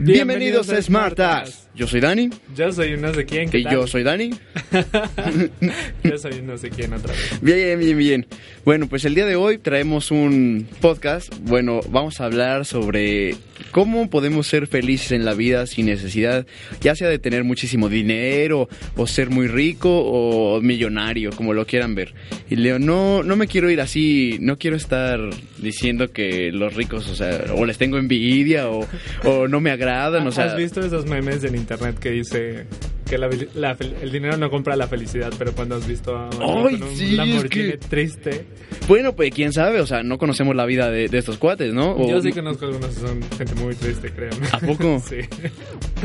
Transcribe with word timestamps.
Bienvenidos 0.00 0.70
a 0.70 0.80
Smartas. 0.80 1.67
Yo 1.78 1.86
soy 1.86 2.00
Dani. 2.00 2.28
Yo 2.56 2.72
soy 2.72 2.94
un 2.94 3.02
no 3.02 3.14
sé 3.14 3.24
quién. 3.24 3.48
¿qué 3.50 3.60
Y 3.60 3.62
tal? 3.62 3.72
yo 3.72 3.86
soy 3.86 4.02
Dani. 4.02 4.30
Yo 6.02 6.18
soy 6.18 6.40
un 6.40 6.48
no 6.48 6.58
sé 6.58 6.70
quién 6.70 6.92
otra 6.92 7.12
vez. 7.12 7.38
Bien, 7.40 7.78
bien, 7.78 7.96
bien. 7.96 8.26
Bueno, 8.64 8.88
pues 8.88 9.04
el 9.04 9.14
día 9.14 9.26
de 9.26 9.36
hoy 9.36 9.58
traemos 9.58 10.10
un 10.10 10.66
podcast. 10.80 11.32
Bueno, 11.42 11.80
vamos 11.88 12.20
a 12.20 12.24
hablar 12.24 12.64
sobre 12.64 13.36
cómo 13.70 14.10
podemos 14.10 14.46
ser 14.48 14.66
felices 14.66 15.12
en 15.12 15.24
la 15.24 15.34
vida 15.34 15.66
sin 15.66 15.86
necesidad, 15.86 16.46
ya 16.80 16.94
sea 16.96 17.08
de 17.08 17.18
tener 17.18 17.44
muchísimo 17.44 17.88
dinero, 17.88 18.68
o 18.96 19.06
ser 19.06 19.30
muy 19.30 19.46
rico, 19.46 19.88
o 20.04 20.60
millonario, 20.60 21.30
como 21.30 21.54
lo 21.54 21.64
quieran 21.66 21.94
ver. 21.94 22.12
Y 22.50 22.56
Leo, 22.56 22.78
no, 22.78 23.22
no 23.22 23.36
me 23.36 23.46
quiero 23.46 23.70
ir 23.70 23.80
así, 23.80 24.38
no 24.40 24.58
quiero 24.58 24.76
estar 24.76 25.20
diciendo 25.58 26.10
que 26.12 26.50
los 26.52 26.74
ricos, 26.74 27.08
o 27.08 27.14
sea, 27.14 27.44
o 27.54 27.64
les 27.64 27.78
tengo 27.78 27.98
envidia, 27.98 28.68
o, 28.68 28.86
o 29.24 29.48
no 29.48 29.60
me 29.60 29.70
agradan, 29.70 30.26
o 30.26 30.32
sea... 30.32 30.46
¿Has 30.46 30.56
visto 30.56 30.80
esos 30.80 31.06
memes 31.06 31.44
en 31.44 31.54
internet 31.68 31.98
que 31.98 32.10
dice 32.10 32.66
que 33.08 33.18
la- 33.18 33.28
la 33.54 33.76
el 34.02 34.12
dinero 34.12 34.36
no 34.36 34.50
compra 34.50 34.76
la 34.76 34.86
felicidad, 34.88 35.32
pero 35.38 35.52
cuando 35.52 35.76
has 35.76 35.86
visto 35.86 36.16
a 36.16 36.28
Ay, 36.40 36.74
un 36.80 36.96
sí, 36.96 37.04
es 37.06 37.12
Lamborghini 37.12 37.70
que- 37.72 37.78
triste? 37.78 38.44
Bueno, 38.86 39.14
pues 39.14 39.32
quién 39.34 39.52
sabe, 39.52 39.80
o 39.80 39.86
sea, 39.86 40.02
no 40.02 40.18
conocemos 40.18 40.54
la 40.56 40.64
vida 40.66 40.90
de, 40.90 41.08
de 41.08 41.18
estos 41.18 41.36
cuates, 41.38 41.72
¿no? 41.74 41.92
O- 41.92 42.08
Yo 42.08 42.20
sí 42.22 42.32
conozco 42.32 42.66
algunos 42.66 42.94
que 42.94 43.00
son 43.06 43.20
gente 43.36 43.54
muy 43.56 43.74
triste, 43.74 44.10
créanme. 44.10 44.46
¿A 44.52 44.58
poco? 44.58 45.02
sí. 45.08 45.16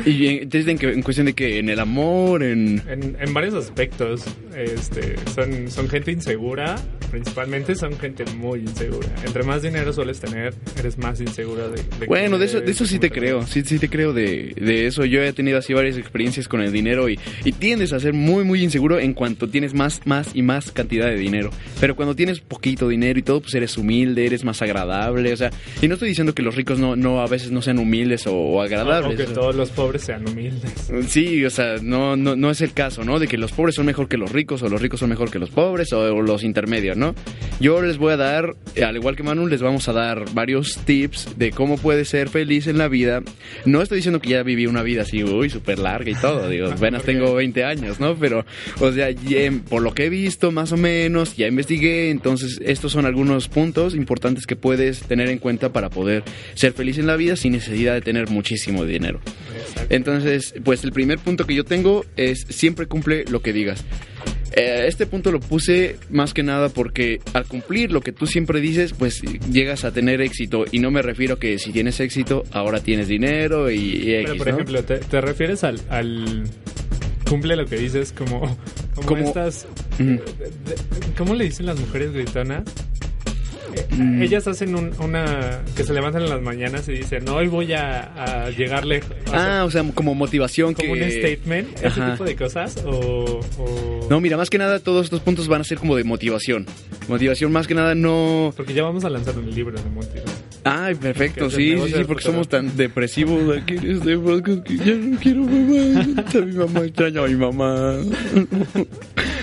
Y 0.06 0.28
en, 0.28 0.34
entonces, 0.44 0.68
en, 0.68 0.78
que- 0.78 0.92
en 0.92 1.02
cuestión 1.02 1.26
de 1.28 1.34
que 1.34 1.60
en 1.60 1.70
el 1.70 1.80
amor, 1.80 2.44
en... 2.44 2.82
En, 2.90 3.18
en 3.20 3.34
varios 3.34 3.54
aspectos, 3.54 4.24
este, 4.56 5.16
son, 5.34 5.70
son 5.70 5.88
gente 5.90 6.12
insegura, 6.12 6.76
principalmente 7.12 7.76
son 7.76 7.98
gente 8.00 8.26
muy 8.36 8.60
insegura. 8.62 9.08
Entre 9.26 9.44
más 9.44 9.62
dinero 9.62 9.94
sueles 9.94 10.20
tener, 10.20 10.54
eres 10.78 10.98
más 10.98 11.22
insegura 11.22 11.68
de, 11.70 11.82
de 12.00 12.06
Bueno, 12.08 12.38
de 12.38 12.46
eso, 12.46 12.60
de 12.62 12.72
eso 12.72 12.86
sí 12.86 12.96
cómo 12.96 13.02
te 13.02 13.12
creo, 13.12 13.46
sí, 13.48 13.62
sí 13.64 13.80
te 13.80 13.90
creo 13.90 14.14
de, 14.14 14.54
de 14.60 14.88
eso. 14.88 15.06
Yo 15.06 15.22
he 15.22 15.32
tenido 15.34 15.58
así 15.58 15.74
varias 15.74 15.98
experiencias 15.98 16.48
con 16.48 16.62
el 16.62 16.72
dinero 16.72 16.93
y, 17.10 17.20
y 17.44 17.52
tiendes 17.52 17.94
a 17.94 18.00
ser 18.00 18.14
muy, 18.14 18.44
muy 18.44 18.64
inseguro 18.64 19.00
en 19.00 19.14
cuanto 19.14 19.50
tienes 19.50 19.74
más, 19.74 20.02
más 20.06 20.30
y 20.34 20.42
más 20.42 20.72
cantidad 20.72 21.08
de 21.08 21.18
dinero. 21.18 21.50
Pero 21.80 21.96
cuando 21.96 22.16
tienes 22.16 22.40
poquito 22.40 22.88
dinero 22.88 23.20
y 23.20 23.24
todo, 23.24 23.42
pues 23.42 23.54
eres 23.56 23.78
humilde, 23.78 24.26
eres 24.26 24.44
más 24.44 24.62
agradable, 24.62 25.34
o 25.34 25.38
sea... 25.38 25.52
Y 25.82 25.88
no 25.88 25.96
estoy 25.96 26.10
diciendo 26.10 26.34
que 26.34 26.42
los 26.42 26.56
ricos 26.56 26.80
no, 26.80 26.96
no 26.96 27.22
a 27.22 27.28
veces 27.28 27.52
no 27.52 27.62
sean 27.62 27.80
humildes 27.80 28.26
o, 28.28 28.62
agradables. 28.62 29.18
que 29.18 29.24
o 29.24 29.26
sea. 29.28 29.36
todos 29.36 29.56
los 29.56 29.70
pobres 29.70 30.04
sean 30.04 30.28
humildes. 30.28 30.72
Sí, 31.08 31.44
o 31.46 31.50
sea, 31.50 31.76
no, 31.82 32.16
no, 32.16 32.36
no 32.36 32.50
es 32.50 32.62
el 32.62 32.74
caso, 32.74 33.04
¿no? 33.04 33.20
De 33.20 33.28
que 33.28 33.38
los 33.38 33.52
pobres 33.52 33.76
son 33.76 33.86
mejor 33.86 34.08
que 34.08 34.18
los 34.18 34.32
ricos 34.32 34.62
o 34.64 34.70
los 34.70 34.82
ricos 34.82 35.00
son 35.00 35.10
mejor 35.10 35.32
que 35.32 35.40
los 35.40 35.50
pobres 35.50 35.92
o, 35.94 36.00
o 36.00 36.22
los 36.22 36.44
intermedios, 36.44 36.98
¿no? 36.98 37.16
Yo 37.60 37.82
les 37.82 37.98
voy 37.98 38.14
a 38.14 38.18
dar, 38.18 38.56
al 38.84 38.96
igual 38.96 39.16
que 39.16 39.24
Manu, 39.24 39.48
les 39.48 39.62
vamos 39.62 39.88
a 39.88 39.94
dar 39.94 40.26
varios 40.34 40.78
tips 40.86 41.38
de 41.38 41.52
cómo 41.52 41.78
puedes 41.78 42.10
ser 42.10 42.30
feliz 42.30 42.68
en 42.68 42.78
la 42.78 42.88
vida. 42.88 43.22
No 43.66 43.82
estoy 43.82 43.98
diciendo 43.98 44.20
que 44.20 44.30
ya 44.30 44.44
viví 44.44 44.66
una 44.66 44.84
vida 44.84 45.04
así, 45.04 45.24
uy, 45.24 45.50
súper 45.50 45.80
larga 45.80 46.12
y 46.12 46.16
todo, 46.16 46.50
digo, 46.50 46.70
apenas 46.84 47.04
tengo 47.04 47.34
20 47.34 47.64
años, 47.64 48.02
¿no? 48.02 48.16
Pero, 48.18 48.46
o 48.82 48.92
sea, 48.92 49.10
ya, 49.10 49.52
por 49.70 49.82
lo 49.82 49.94
que 49.94 50.06
he 50.06 50.10
visto, 50.10 50.52
más 50.52 50.74
o 50.74 50.78
menos, 50.78 51.38
ya 51.38 51.48
investigué, 51.48 52.10
entonces 52.10 52.60
estos 52.62 52.92
son 52.92 53.06
algunos 53.06 53.48
puntos 53.48 53.96
importantes 53.96 54.46
que 54.46 54.58
puedes 54.58 55.02
tener 55.04 55.30
en 55.30 55.38
cuenta 55.38 55.72
para 55.72 55.90
poder 55.90 56.24
ser 56.56 56.74
feliz 56.74 56.98
en 56.98 57.08
la 57.08 57.16
vida 57.16 57.38
sin 57.38 57.54
necesidad 57.54 57.94
de 57.94 58.02
tener 58.02 58.30
muchísimo 58.30 58.84
dinero. 58.84 59.22
Entonces, 59.90 60.54
pues 60.64 60.84
el 60.84 60.92
primer 60.92 61.20
punto 61.20 61.48
que 61.48 61.56
yo 61.56 61.64
tengo 61.64 62.06
es 62.18 62.46
siempre 62.50 62.86
cumple 62.86 63.24
lo 63.30 63.42
que 63.42 63.54
digas. 63.54 63.86
Eh, 64.56 64.86
este 64.88 65.08
punto 65.08 65.32
lo 65.32 65.40
puse 65.40 65.98
más 66.12 66.34
que 66.34 66.44
nada 66.44 66.70
porque 66.70 67.20
al 67.34 67.46
cumplir 67.46 67.92
lo 67.92 68.02
que 68.02 68.12
tú 68.12 68.28
siempre 68.28 68.62
dices, 68.62 68.94
pues 68.94 69.22
llegas 69.52 69.84
a 69.84 69.92
tener 69.92 70.22
éxito. 70.22 70.66
Y 70.72 70.80
no 70.80 70.92
me 70.92 71.02
refiero 71.02 71.36
a 71.36 71.40
que 71.40 71.58
si 71.58 71.72
tienes 71.72 72.00
éxito, 72.00 72.44
ahora 72.52 72.80
tienes 72.80 73.08
dinero 73.08 73.72
y, 73.72 73.80
y 73.80 74.14
X, 74.16 74.26
Pero, 74.26 74.38
por 74.38 74.48
¿no? 74.48 74.54
ejemplo, 74.54 74.84
¿te, 74.84 74.98
te 74.98 75.22
refieres 75.22 75.64
al, 75.64 75.80
al 75.90 76.44
cumple 77.34 77.56
lo 77.56 77.66
que 77.66 77.78
dices 77.78 78.14
como, 78.16 78.42
como, 78.96 79.08
Como- 79.08 79.24
estas... 79.24 79.66
¿Cómo 81.18 81.34
le 81.34 81.46
dicen 81.46 81.66
las 81.66 81.80
mujeres 81.80 82.14
gritonas? 82.14 82.64
Mm. 83.90 84.22
Ellas 84.22 84.48
hacen 84.48 84.76
un- 84.76 84.92
una... 85.00 85.62
que 85.76 85.84
se 85.84 85.94
levantan 85.94 86.22
en 86.24 86.30
las 86.30 86.42
mañanas 86.44 86.88
y 86.90 86.92
dicen, 86.92 87.28
hoy 87.28 87.48
voy 87.48 87.74
a, 87.74 88.44
a 88.46 88.50
llegar 88.52 88.86
lejos. 88.86 89.16
Ah, 89.32 89.64
o 89.66 89.72
sea, 89.72 89.84
como 89.96 90.14
motivación 90.14 90.76
como 90.76 90.94
que... 90.94 91.02
un 91.04 91.10
statement, 91.12 91.76
ese 91.78 91.88
Ajá. 91.88 92.12
tipo 92.12 92.24
de 92.24 92.36
cosas, 92.36 92.78
o... 92.86 93.40
o- 93.58 94.08
No, 94.12 94.22
mira, 94.22 94.38
más 94.38 94.52
que 94.52 94.60
nada 94.60 94.78
todos 94.80 95.06
estos 95.06 95.22
puntos 95.22 95.48
van 95.48 95.62
a 95.62 95.64
ser 95.64 95.80
como 95.80 95.96
de 95.96 96.04
motivación. 96.04 96.68
Motivación 97.08 97.52
más 97.52 97.66
que 97.66 97.74
nada 97.74 97.96
no... 97.96 98.54
Porque 98.56 98.76
ya 98.76 98.84
vamos 98.84 99.06
a 99.06 99.10
lanzar 99.10 99.36
un 99.40 99.50
libro 99.50 99.76
de 99.82 99.90
motivación. 99.90 100.33
Ay, 100.66 100.96
perfecto, 100.96 101.50
sí, 101.50 101.76
sí, 101.78 101.94
sí, 101.94 102.04
porque 102.08 102.24
somos 102.24 102.48
tan 102.48 102.76
depresivos 102.78 103.58
aquí 103.58 103.76
en 103.76 103.98
este 103.98 104.18
podcast 104.18 104.64
que 104.64 104.78
ya 104.78 104.94
no 104.96 105.18
quiero 105.20 105.42
mamá. 105.42 106.24
A 106.34 106.46
mi 106.46 106.54
mamá 106.54 106.80
extraño 106.86 107.24
a 107.24 107.28
mi 107.28 107.36
mamá. 107.36 107.98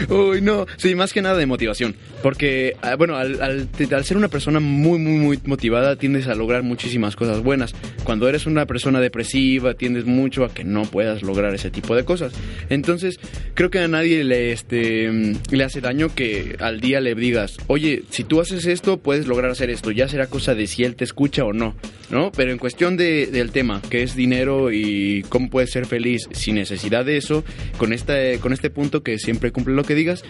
Uy, 0.09 0.41
no, 0.41 0.67
sí, 0.77 0.95
más 0.95 1.13
que 1.13 1.21
nada 1.21 1.37
de 1.37 1.47
motivación. 1.47 1.95
Porque, 2.23 2.77
ah, 2.83 2.97
bueno, 2.97 3.17
al, 3.17 3.41
al- 3.43 3.69
al 3.93 4.05
ser 4.05 4.17
una 4.17 4.29
persona 4.29 4.61
muy, 4.61 4.99
muy, 4.99 5.19
muy 5.19 5.39
motivada, 5.45 5.97
tiendes 5.97 6.27
a 6.29 6.35
lograr 6.35 6.63
muchísimas 6.63 7.17
cosas 7.17 7.43
buenas. 7.43 7.75
Cuando 8.05 8.29
eres 8.29 8.47
una 8.47 8.67
persona 8.67 9.01
depresiva, 9.01 9.75
tiendes 9.75 10.05
mucho 10.05 10.45
a 10.45 10.53
que 10.53 10.65
no 10.65 10.83
puedas 10.83 11.23
lograr 11.23 11.55
ese 11.55 11.71
tipo 11.71 11.97
de 11.97 12.05
cosas. 12.05 12.33
Entonces, 12.69 13.19
creo 13.55 13.71
que 13.71 13.79
a 13.79 13.89
nadie 13.89 14.23
le, 14.25 14.53
este, 14.53 15.11
mm, 15.11 15.33
le 15.51 15.65
hace 15.65 15.81
daño 15.81 16.15
que 16.15 16.57
al 16.61 16.81
día 16.81 17.01
le 17.01 17.15
digas, 17.15 17.57
oye, 17.69 18.03
si 18.11 18.25
tú 18.25 18.41
haces 18.41 18.67
esto, 18.67 18.99
puedes 18.99 19.27
lograr 19.27 19.51
hacer 19.51 19.71
esto. 19.71 19.91
Ya 19.91 20.09
será 20.09 20.27
cosa 20.27 20.55
de 20.55 20.67
si 20.67 20.85
él 20.85 20.97
te 20.97 21.05
escucha 21.05 21.45
o 21.45 21.53
no, 21.53 21.75
¿no? 22.11 22.33
Pero 22.33 22.53
en 22.53 22.59
cuestión 22.59 22.97
de, 22.97 23.27
del 23.29 23.51
tema, 23.51 23.81
que 23.89 24.03
es 24.03 24.15
dinero 24.15 24.71
y 24.73 25.25
cómo 25.31 25.49
puedes 25.49 25.71
ser 25.71 25.87
feliz 25.87 26.29
sin 26.33 26.57
necesidad 26.57 27.05
de 27.05 27.17
eso, 27.17 27.45
con 27.79 27.93
este, 27.93 28.39
con 28.41 28.53
este 28.53 28.69
punto 28.69 29.03
que 29.03 29.19
siempre 29.19 29.53
cumple 29.53 29.75
lo 29.75 29.85
que 29.85 29.95
digas, 29.95 30.23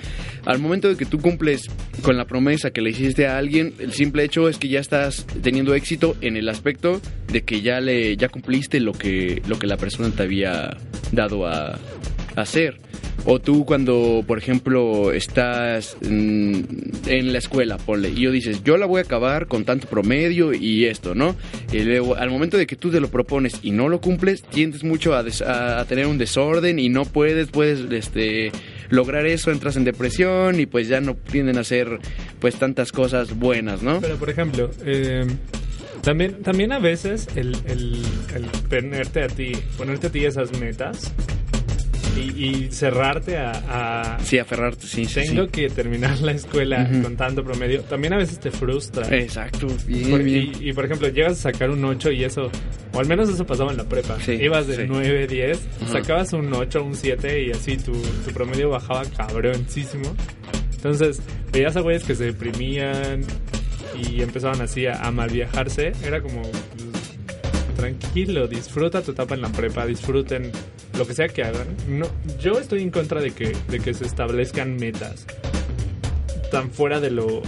al 0.44 0.58
momento 0.60 0.88
de 0.88 0.96
que 0.96 1.04
tú 1.06 1.18
cumples 1.20 1.68
con 2.02 2.16
la 2.16 2.24
promesa 2.24 2.70
que 2.70 2.80
le 2.80 2.90
hiciste 2.90 3.26
a 3.26 3.36
alguien, 3.36 3.74
el 3.78 3.92
simple 3.92 4.24
hecho 4.24 4.48
es 4.48 4.58
que 4.58 4.68
ya 4.68 4.80
estás 4.80 5.26
teniendo 5.42 5.74
éxito 5.74 6.16
en 6.20 6.36
el 6.36 6.48
aspecto 6.48 7.00
de 7.32 7.42
que 7.42 7.60
ya 7.60 7.80
le 7.80 8.16
ya 8.16 8.28
cumpliste 8.28 8.80
lo 8.80 8.92
que 8.92 9.42
lo 9.46 9.58
que 9.58 9.66
la 9.66 9.76
persona 9.76 10.10
te 10.10 10.22
había 10.22 10.76
dado 11.12 11.46
a, 11.46 11.78
hacer. 12.36 12.78
O 13.26 13.38
tú 13.38 13.66
cuando, 13.66 14.24
por 14.26 14.38
ejemplo, 14.38 15.12
estás 15.12 15.96
mm, 16.00 16.60
en 17.06 17.32
la 17.32 17.38
escuela, 17.38 17.76
ponle, 17.76 18.08
y 18.10 18.22
yo 18.22 18.30
dices, 18.30 18.62
yo 18.64 18.78
la 18.78 18.86
voy 18.86 19.00
a 19.00 19.02
acabar 19.02 19.46
con 19.46 19.64
tanto 19.64 19.88
promedio 19.88 20.54
y 20.54 20.86
esto, 20.86 21.14
¿no? 21.14 21.36
Y 21.70 21.80
luego, 21.80 22.16
al 22.16 22.30
momento 22.30 22.56
de 22.56 22.66
que 22.66 22.76
tú 22.76 22.90
te 22.90 22.98
lo 22.98 23.10
propones 23.10 23.58
y 23.62 23.72
no 23.72 23.88
lo 23.88 24.00
cumples, 24.00 24.42
tiendes 24.42 24.84
mucho 24.84 25.14
a 25.14 25.84
tener 25.86 26.06
un 26.06 26.16
desorden 26.16 26.78
y 26.78 26.88
no 26.88 27.04
puedes, 27.04 27.48
puedes, 27.48 27.80
este, 27.92 28.52
lograr 28.90 29.26
eso, 29.26 29.50
entras 29.50 29.76
en 29.76 29.84
depresión 29.84 30.60
y 30.60 30.66
pues 30.66 30.88
ya 30.88 31.00
no 31.00 31.14
tienden 31.14 31.56
a 31.56 31.60
hacer, 31.60 31.98
pues, 32.40 32.56
tantas 32.56 32.92
cosas 32.92 33.38
buenas, 33.38 33.82
¿no? 33.82 34.00
Pero, 34.00 34.16
por 34.16 34.28
ejemplo, 34.30 34.70
eh, 34.84 35.26
también, 36.02 36.42
también 36.42 36.72
a 36.72 36.78
veces 36.78 37.28
el, 37.36 37.56
el, 37.66 38.02
el 38.34 38.44
ponerte 38.68 39.22
a 39.22 39.28
ti, 39.28 39.52
ponerte 39.76 40.08
a 40.08 40.10
ti 40.10 40.24
esas 40.24 40.58
metas 40.58 41.12
y, 42.16 42.44
y 42.44 42.70
cerrarte 42.70 43.36
a, 43.38 44.14
a 44.16 44.18
Sí, 44.24 44.38
aferrarte, 44.38 44.86
sí, 44.86 45.06
tengo 45.06 45.44
sí. 45.44 45.50
que 45.50 45.68
terminar 45.70 46.18
la 46.20 46.32
escuela 46.32 46.88
Ujú. 46.90 47.02
con 47.02 47.16
tanto 47.16 47.44
promedio, 47.44 47.82
también 47.82 48.12
a 48.14 48.16
veces 48.16 48.38
te 48.40 48.50
frustra. 48.50 49.06
Exacto, 49.16 49.66
bien, 49.86 50.10
Por- 50.10 50.22
bien. 50.22 50.52
y, 50.60 50.70
y, 50.70 50.72
por 50.72 50.84
ejemplo, 50.84 51.08
llegas 51.08 51.32
a 51.32 51.52
sacar 51.52 51.70
un 51.70 51.84
8 51.84 52.10
y 52.12 52.24
eso, 52.24 52.50
o 52.92 52.98
al 53.00 53.06
menos 53.06 53.28
eso 53.28 53.44
pasaba 53.46 53.70
en 53.70 53.76
la 53.78 53.84
prepa. 53.84 54.18
Sí, 54.24 54.32
Ibas 54.32 54.66
de 54.66 54.76
sí. 54.76 54.82
9, 54.88 55.26
10, 55.26 55.58
Ajá. 55.82 55.92
sacabas 55.92 56.32
un 56.32 56.52
8, 56.52 56.82
un 56.84 56.94
7 56.94 57.44
y 57.44 57.50
así 57.52 57.76
tu, 57.76 57.92
tu 57.92 58.30
promedio 58.32 58.70
bajaba 58.70 59.02
cabroncísimo. 59.16 60.14
Entonces, 60.76 61.20
veías 61.52 61.76
a 61.76 61.80
güeyes 61.80 62.04
que 62.04 62.14
se 62.14 62.24
deprimían 62.24 63.20
y 64.02 64.22
empezaban 64.22 64.60
así 64.62 64.86
a, 64.86 64.94
a 65.02 65.10
mal 65.10 65.28
viajarse. 65.30 65.92
Era 66.04 66.20
como, 66.22 66.42
pues, 66.42 67.76
tranquilo, 67.76 68.46
disfruta 68.48 69.02
tu 69.02 69.12
etapa 69.12 69.34
en 69.34 69.42
la 69.42 69.48
prepa, 69.50 69.86
disfruten 69.86 70.50
lo 71.00 71.06
que 71.06 71.14
sea 71.14 71.28
que 71.28 71.42
hagan. 71.42 71.66
No, 71.88 72.06
yo 72.38 72.58
estoy 72.58 72.82
en 72.82 72.90
contra 72.90 73.22
de 73.22 73.30
que, 73.30 73.56
de 73.68 73.80
que 73.80 73.94
se 73.94 74.04
establezcan 74.04 74.76
metas 74.76 75.26
tan 76.50 76.70
fuera 76.70 77.00
de 77.00 77.10
lo 77.10 77.40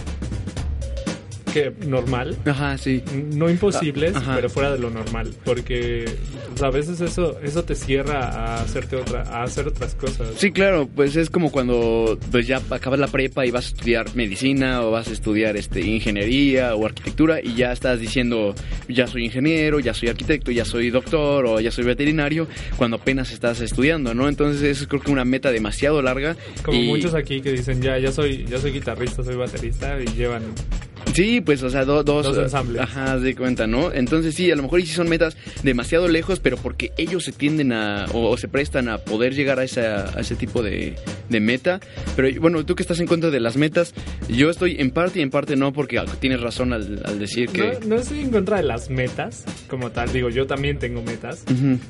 que 1.53 1.71
normal. 1.85 2.35
Ajá, 2.45 2.77
sí. 2.77 3.03
No 3.33 3.49
imposibles, 3.49 4.13
Ah, 4.15 4.19
ajá. 4.19 4.35
pero 4.35 4.49
fuera 4.49 4.71
de 4.71 4.79
lo 4.79 4.89
normal. 4.89 5.31
Porque 5.45 6.05
pues, 6.49 6.61
a 6.63 6.69
veces 6.69 6.99
eso, 7.01 7.39
eso 7.43 7.63
te 7.63 7.75
cierra 7.75 8.19
a 8.29 8.61
hacerte 8.63 8.95
otra, 8.95 9.21
a 9.23 9.43
hacer 9.43 9.67
otras 9.67 9.93
cosas. 9.95 10.29
Sí, 10.37 10.51
claro, 10.51 10.89
pues 10.93 11.15
es 11.15 11.29
como 11.29 11.51
cuando 11.51 12.17
pues 12.31 12.47
ya 12.47 12.61
acabas 12.71 12.99
la 12.99 13.07
prepa 13.07 13.45
y 13.45 13.51
vas 13.51 13.65
a 13.65 13.67
estudiar 13.69 14.15
medicina 14.15 14.81
o 14.81 14.91
vas 14.91 15.07
a 15.07 15.11
estudiar 15.11 15.55
este 15.55 15.81
ingeniería 15.81 16.75
o 16.75 16.85
arquitectura 16.85 17.39
y 17.41 17.53
ya 17.55 17.71
estás 17.71 17.99
diciendo 17.99 18.55
ya 18.87 19.07
soy 19.07 19.25
ingeniero, 19.25 19.79
ya 19.79 19.93
soy 19.93 20.09
arquitecto, 20.09 20.51
ya 20.51 20.65
soy 20.65 20.89
doctor 20.89 21.45
o 21.45 21.59
ya 21.59 21.71
soy 21.71 21.85
veterinario 21.85 22.47
cuando 22.77 22.97
apenas 22.97 23.31
estás 23.31 23.61
estudiando, 23.61 24.13
¿no? 24.13 24.27
Entonces 24.27 24.63
es 24.63 24.87
creo 24.87 25.01
que 25.01 25.11
una 25.11 25.25
meta 25.25 25.51
demasiado 25.51 26.01
larga. 26.01 26.35
Como 26.63 26.79
y- 26.79 26.87
muchos 26.87 27.13
aquí 27.13 27.41
que 27.41 27.51
dicen, 27.51 27.81
ya, 27.81 27.97
ya 27.99 28.11
soy, 28.11 28.45
ya 28.49 28.57
soy 28.57 28.71
guitarrista, 28.71 29.23
soy 29.23 29.35
baterista 29.35 29.99
y 30.01 30.05
llevan 30.15 30.43
Sí, 31.13 31.41
pues, 31.41 31.61
o 31.63 31.69
sea, 31.69 31.85
do- 31.85 32.03
dos, 32.03 32.25
Dos 32.25 32.37
ensambles. 32.37 32.81
Ajá, 32.81 33.17
de 33.19 33.35
cuenta, 33.35 33.67
¿no? 33.67 33.91
Entonces 33.93 34.33
sí, 34.35 34.49
a 34.51 34.55
lo 34.55 34.63
mejor 34.63 34.81
sí 34.81 34.87
son 34.87 35.07
metas 35.09 35.37
demasiado 35.61 36.07
lejos, 36.07 36.39
pero 36.39 36.57
porque 36.57 36.91
ellos 36.97 37.23
se 37.23 37.31
tienden 37.31 37.71
a, 37.71 38.05
o, 38.13 38.29
o 38.29 38.37
se 38.37 38.47
prestan 38.47 38.89
a 38.89 38.97
poder 38.97 39.35
llegar 39.35 39.59
a, 39.59 39.63
esa, 39.63 40.17
a 40.17 40.21
ese 40.21 40.35
tipo 40.35 40.63
de, 40.63 40.95
de 41.29 41.39
meta. 41.39 41.79
Pero 42.15 42.29
bueno, 42.41 42.65
tú 42.65 42.75
que 42.75 42.83
estás 42.83 42.99
en 42.99 43.07
contra 43.07 43.29
de 43.29 43.39
las 43.39 43.57
metas, 43.57 43.93
yo 44.27 44.49
estoy 44.49 44.77
en 44.79 44.89
parte 44.91 45.19
y 45.19 45.21
en 45.21 45.29
parte 45.29 45.55
no, 45.55 45.71
porque 45.71 45.99
ah, 45.99 46.05
tienes 46.19 46.41
razón 46.41 46.73
al, 46.73 47.01
al 47.05 47.19
decir 47.19 47.49
que... 47.49 47.77
No, 47.83 47.89
no 47.89 47.95
estoy 47.97 48.19
en 48.21 48.31
contra 48.31 48.57
de 48.57 48.63
las 48.63 48.89
metas 48.89 49.43
como 49.69 49.91
tal. 49.91 50.11
Digo, 50.11 50.29
yo 50.29 50.47
también 50.47 50.79
tengo 50.79 51.01
metas. 51.03 51.43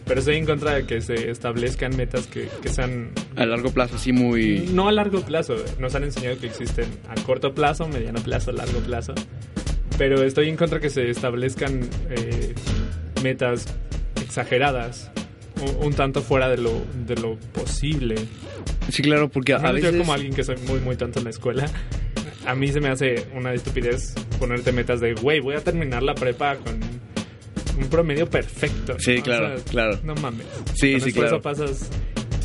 Pero 0.05 0.19
estoy 0.19 0.35
en 0.35 0.45
contra 0.45 0.75
de 0.75 0.85
que 0.85 0.99
se 1.01 1.29
establezcan 1.31 1.95
metas 1.95 2.27
que, 2.27 2.49
que 2.61 2.69
sean... 2.69 3.11
A 3.35 3.45
largo 3.45 3.71
plazo, 3.71 3.97
sí, 3.97 4.11
muy... 4.11 4.69
No 4.73 4.87
a 4.87 4.91
largo 4.91 5.21
plazo. 5.21 5.55
Nos 5.79 5.95
han 5.95 6.03
enseñado 6.03 6.37
que 6.39 6.47
existen 6.47 6.85
a 7.07 7.15
corto 7.21 7.53
plazo, 7.53 7.87
mediano 7.87 8.21
plazo, 8.21 8.51
largo 8.51 8.79
plazo. 8.79 9.12
Pero 9.97 10.23
estoy 10.23 10.49
en 10.49 10.57
contra 10.57 10.79
que 10.79 10.89
se 10.89 11.09
establezcan 11.09 11.81
eh, 12.09 12.53
metas 13.21 13.65
exageradas. 14.21 15.11
Un, 15.61 15.87
un 15.87 15.93
tanto 15.93 16.21
fuera 16.21 16.49
de 16.49 16.57
lo, 16.57 16.81
de 17.05 17.15
lo 17.15 17.37
posible. 17.53 18.15
Sí, 18.89 19.01
claro, 19.01 19.29
porque 19.29 19.53
a, 19.53 19.71
veces... 19.71 19.91
Yo 19.91 19.99
como 19.99 20.13
alguien 20.13 20.33
que 20.33 20.43
soy 20.43 20.57
muy, 20.67 20.79
muy 20.79 20.95
tonto 20.95 21.19
en 21.19 21.25
la 21.25 21.29
escuela, 21.29 21.65
a 22.45 22.55
mí 22.55 22.67
se 22.69 22.79
me 22.79 22.89
hace 22.89 23.27
una 23.33 23.53
estupidez 23.53 24.13
ponerte 24.39 24.71
metas 24.71 24.99
de, 24.99 25.13
güey, 25.13 25.39
voy 25.39 25.55
a 25.55 25.63
terminar 25.63 26.03
la 26.03 26.15
prepa 26.15 26.57
con 26.57 26.79
un 27.77 27.89
promedio 27.89 28.29
perfecto. 28.29 28.95
Sí, 28.99 29.17
¿no? 29.17 29.23
claro, 29.23 29.55
claro. 29.69 29.99
No 30.03 30.15
mames. 30.15 30.45
Sí, 30.75 30.99
sí, 30.99 31.13
claro. 31.13 31.41
pasas 31.41 31.89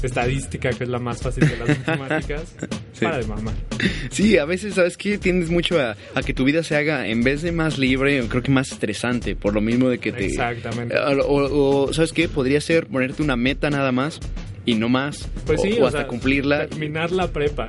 estadística, 0.03 0.71
que 0.71 0.85
es 0.85 0.91
la 0.91 0.99
más 0.99 1.21
fácil 1.21 1.49
de 1.49 1.57
las 1.57 1.79
matemáticas. 1.87 2.55
Sí. 2.99 3.05
Para 3.05 3.19
de 3.19 3.27
mamá. 3.27 3.53
Sí, 4.11 4.39
a 4.39 4.45
veces, 4.45 4.75
¿sabes 4.75 4.97
qué? 4.97 5.19
Tiendes 5.19 5.51
mucho 5.51 5.81
a, 5.81 5.97
a 6.15 6.23
que 6.23 6.35
tu 6.35 6.45
vida 6.45 6.63
se 6.63 6.75
haga, 6.77 7.07
en 7.07 7.23
vez 7.23 7.43
de 7.43 7.53
más 7.53 7.79
libre, 7.79 8.25
creo 8.29 8.43
que 8.43 8.51
más 8.51 8.73
estresante, 8.73 9.37
por 9.37 9.55
lo 9.55 9.61
mismo 9.61 9.89
de 9.89 9.99
que 9.99 10.11
te... 10.13 10.27
Exactamente. 10.27 10.95
Eh, 10.97 11.01
O, 11.25 11.93
¿sabes 11.93 12.13
qué? 12.13 12.29
Podría 12.29 12.61
ser 12.61 12.87
ponerte 12.87 13.23
una 13.23 13.37
meta 13.37 13.71
nada 13.71 13.93
más 13.93 14.19
y 14.65 14.75
no 14.75 14.89
más. 14.89 15.29
Pues 15.47 15.61
o, 15.61 15.63
sí, 15.63 15.73
o 15.79 15.85
o 15.85 15.87
hasta 15.87 16.01
sea, 16.01 16.07
cumplirla. 16.09 16.67
Terminar 16.67 17.13
la 17.13 17.29
prepa. 17.29 17.69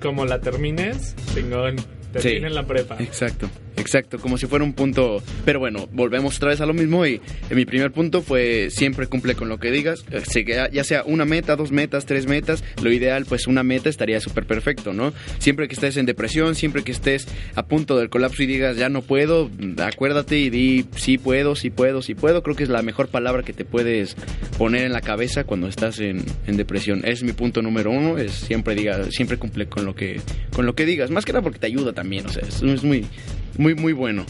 Como 0.00 0.26
la 0.26 0.40
termines, 0.40 1.14
chingón. 1.34 1.76
Terminen 2.12 2.54
la 2.54 2.64
prepa. 2.66 2.96
Exacto, 3.00 3.48
exacto, 3.76 4.18
como 4.18 4.38
si 4.38 4.46
fuera 4.46 4.64
un 4.64 4.72
punto... 4.72 5.22
Pero 5.44 5.58
bueno, 5.58 5.88
volvemos 5.92 6.36
otra 6.36 6.50
vez 6.50 6.60
a 6.60 6.66
lo 6.66 6.74
mismo 6.74 7.06
y 7.06 7.20
en 7.50 7.56
mi 7.56 7.64
primer 7.64 7.92
punto 7.92 8.22
fue 8.22 8.68
siempre 8.70 9.06
cumple 9.06 9.34
con 9.34 9.48
lo 9.48 9.58
que 9.58 9.70
digas, 9.70 10.04
eh, 10.10 10.70
ya 10.72 10.84
sea 10.84 11.04
una 11.04 11.24
meta, 11.24 11.56
dos 11.56 11.72
metas, 11.72 12.06
tres 12.06 12.26
metas, 12.26 12.64
lo 12.82 12.92
ideal 12.92 13.24
pues 13.26 13.46
una 13.46 13.62
meta 13.62 13.88
estaría 13.88 14.20
súper 14.20 14.46
perfecto, 14.46 14.92
¿no? 14.92 15.12
Siempre 15.38 15.68
que 15.68 15.74
estés 15.74 15.96
en 15.96 16.06
depresión, 16.06 16.54
siempre 16.54 16.82
que 16.82 16.92
estés 16.92 17.26
a 17.54 17.66
punto 17.66 17.98
del 17.98 18.10
colapso 18.10 18.42
y 18.42 18.46
digas 18.46 18.76
ya 18.76 18.88
no 18.88 19.02
puedo, 19.02 19.50
acuérdate 19.78 20.38
y 20.38 20.50
di 20.50 20.86
sí 20.96 21.18
puedo, 21.18 21.54
sí 21.54 21.70
puedo, 21.70 22.02
sí 22.02 22.14
puedo, 22.14 22.42
creo 22.42 22.56
que 22.56 22.64
es 22.64 22.68
la 22.68 22.82
mejor 22.82 23.08
palabra 23.08 23.42
que 23.42 23.52
te 23.52 23.64
puedes 23.64 24.16
poner 24.58 24.84
en 24.84 24.92
la 24.92 25.00
cabeza 25.00 25.44
cuando 25.44 25.68
estás 25.68 25.98
en, 26.00 26.24
depresión. 26.46 27.02
Es 27.04 27.22
mi 27.22 27.32
punto 27.32 27.62
número 27.62 27.90
uno, 27.90 28.18
es 28.18 28.32
siempre 28.32 28.74
diga, 28.74 29.04
siempre 29.10 29.38
cumple 29.38 29.66
con 29.66 29.84
lo 29.84 29.94
que, 29.94 30.20
con 30.52 30.66
lo 30.66 30.74
que 30.74 30.86
digas, 30.86 31.10
más 31.10 31.24
que 31.24 31.32
nada 31.32 31.42
porque 31.42 31.58
te 31.58 31.66
ayuda 31.66 31.92
también, 31.92 32.26
o 32.26 32.28
sea, 32.28 32.42
es 32.46 32.84
muy, 32.84 33.06
muy, 33.58 33.74
muy 33.74 33.92
bueno. 33.92 34.24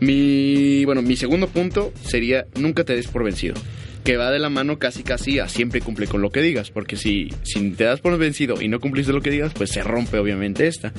Mi, 0.00 0.84
bueno, 0.84 1.02
mi 1.02 1.16
segundo 1.16 1.48
punto 1.48 1.92
sería 2.02 2.46
nunca 2.58 2.84
te 2.84 2.94
des 2.94 3.06
por 3.06 3.24
vencido. 3.24 3.54
Que 4.04 4.16
va 4.16 4.30
de 4.32 4.40
la 4.40 4.48
mano 4.48 4.78
casi 4.80 5.04
casi 5.04 5.38
a 5.38 5.48
siempre 5.48 5.80
cumple 5.80 6.06
con 6.08 6.20
lo 6.22 6.30
que 6.30 6.42
digas. 6.42 6.70
Porque 6.70 6.96
si, 6.96 7.28
si 7.44 7.70
te 7.70 7.84
das 7.84 8.00
por 8.00 8.18
vencido 8.18 8.60
y 8.60 8.66
no 8.68 8.80
cumpliste 8.80 9.12
lo 9.12 9.20
que 9.20 9.30
digas, 9.30 9.52
pues 9.54 9.70
se 9.70 9.82
rompe 9.84 10.18
obviamente 10.18 10.66
esta. 10.66 10.92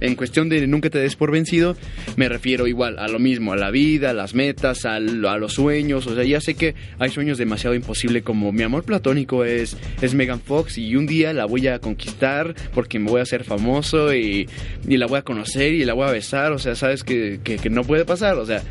En 0.00 0.14
cuestión 0.16 0.48
de 0.48 0.66
nunca 0.66 0.90
te 0.90 0.98
des 0.98 1.16
por 1.16 1.30
vencido, 1.32 1.76
me 2.16 2.28
refiero 2.28 2.66
igual 2.66 2.98
a 2.98 3.08
lo 3.08 3.18
mismo, 3.18 3.52
a 3.52 3.56
la 3.56 3.70
vida, 3.70 4.10
a 4.10 4.12
las 4.12 4.34
metas, 4.34 4.84
al- 4.84 5.24
a, 5.24 5.36
los 5.38 5.54
sueños. 5.54 6.06
O 6.06 6.14
sea, 6.14 6.22
ya 6.24 6.40
sé 6.40 6.54
que 6.54 6.74
hay 6.98 7.10
sueños 7.10 7.38
demasiado 7.38 7.74
imposibles 7.74 8.22
como 8.22 8.52
mi 8.52 8.62
amor 8.62 8.84
platónico 8.84 9.44
es, 9.44 9.76
es 10.00 10.14
Megan 10.14 10.40
Fox 10.40 10.78
y 10.78 10.94
un 10.94 11.06
día 11.06 11.32
la 11.32 11.46
voy 11.46 11.66
a 11.68 11.78
conquistar 11.80 12.54
porque 12.74 12.98
me 13.00 13.10
voy 13.10 13.20
a 13.20 13.22
hacer 13.24 13.42
famoso 13.44 14.14
y, 14.14 14.48
y 14.86 14.96
la 14.96 15.06
voy 15.06 15.18
a 15.18 15.22
conocer 15.22 15.72
y 15.72 15.84
la 15.84 15.94
voy 15.94 16.06
a 16.08 16.12
besar. 16.12 16.52
O 16.52 16.58
sea, 16.58 16.74
sabes 16.76 17.02
que, 17.02 17.40
que, 17.42 17.56
que 17.56 17.70
no 17.70 17.82
puede 17.82 18.04
pasar. 18.04 18.36
O 18.36 18.46
sea, 18.46 18.62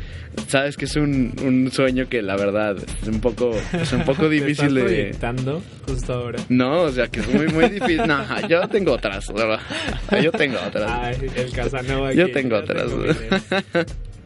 sabes 0.48 0.76
que 0.76 0.84
es 0.84 0.96
un, 0.96 1.34
un 1.44 1.70
sueño 1.70 2.08
que 2.08 2.22
la 2.22 2.36
verdad 2.36 2.76
es 3.02 3.08
un 3.08 3.20
poco, 3.20 3.54
es 3.72 3.92
un 3.92 4.04
poco 4.04 4.28
Te 4.28 4.36
estás 4.36 4.46
difícil 4.46 4.74
de... 4.74 4.82
proyectando 4.82 5.62
justo 5.86 6.12
ahora. 6.12 6.38
No, 6.48 6.82
o 6.82 6.90
sea, 6.90 7.08
que 7.08 7.20
es 7.20 7.28
muy, 7.32 7.46
muy 7.48 7.68
difícil. 7.68 8.02
No, 8.06 8.24
yo 8.48 8.68
tengo 8.68 8.92
otras. 8.92 9.32
¿verdad? 9.32 9.60
Yo 10.22 10.32
tengo 10.32 10.58
otras. 10.66 10.90
Ay, 10.90 11.30
el 11.36 11.52
Casanova 11.52 12.12
Yo 12.12 12.30
tengo 12.30 12.56
otras. 12.56 12.92
miles. 12.92 13.16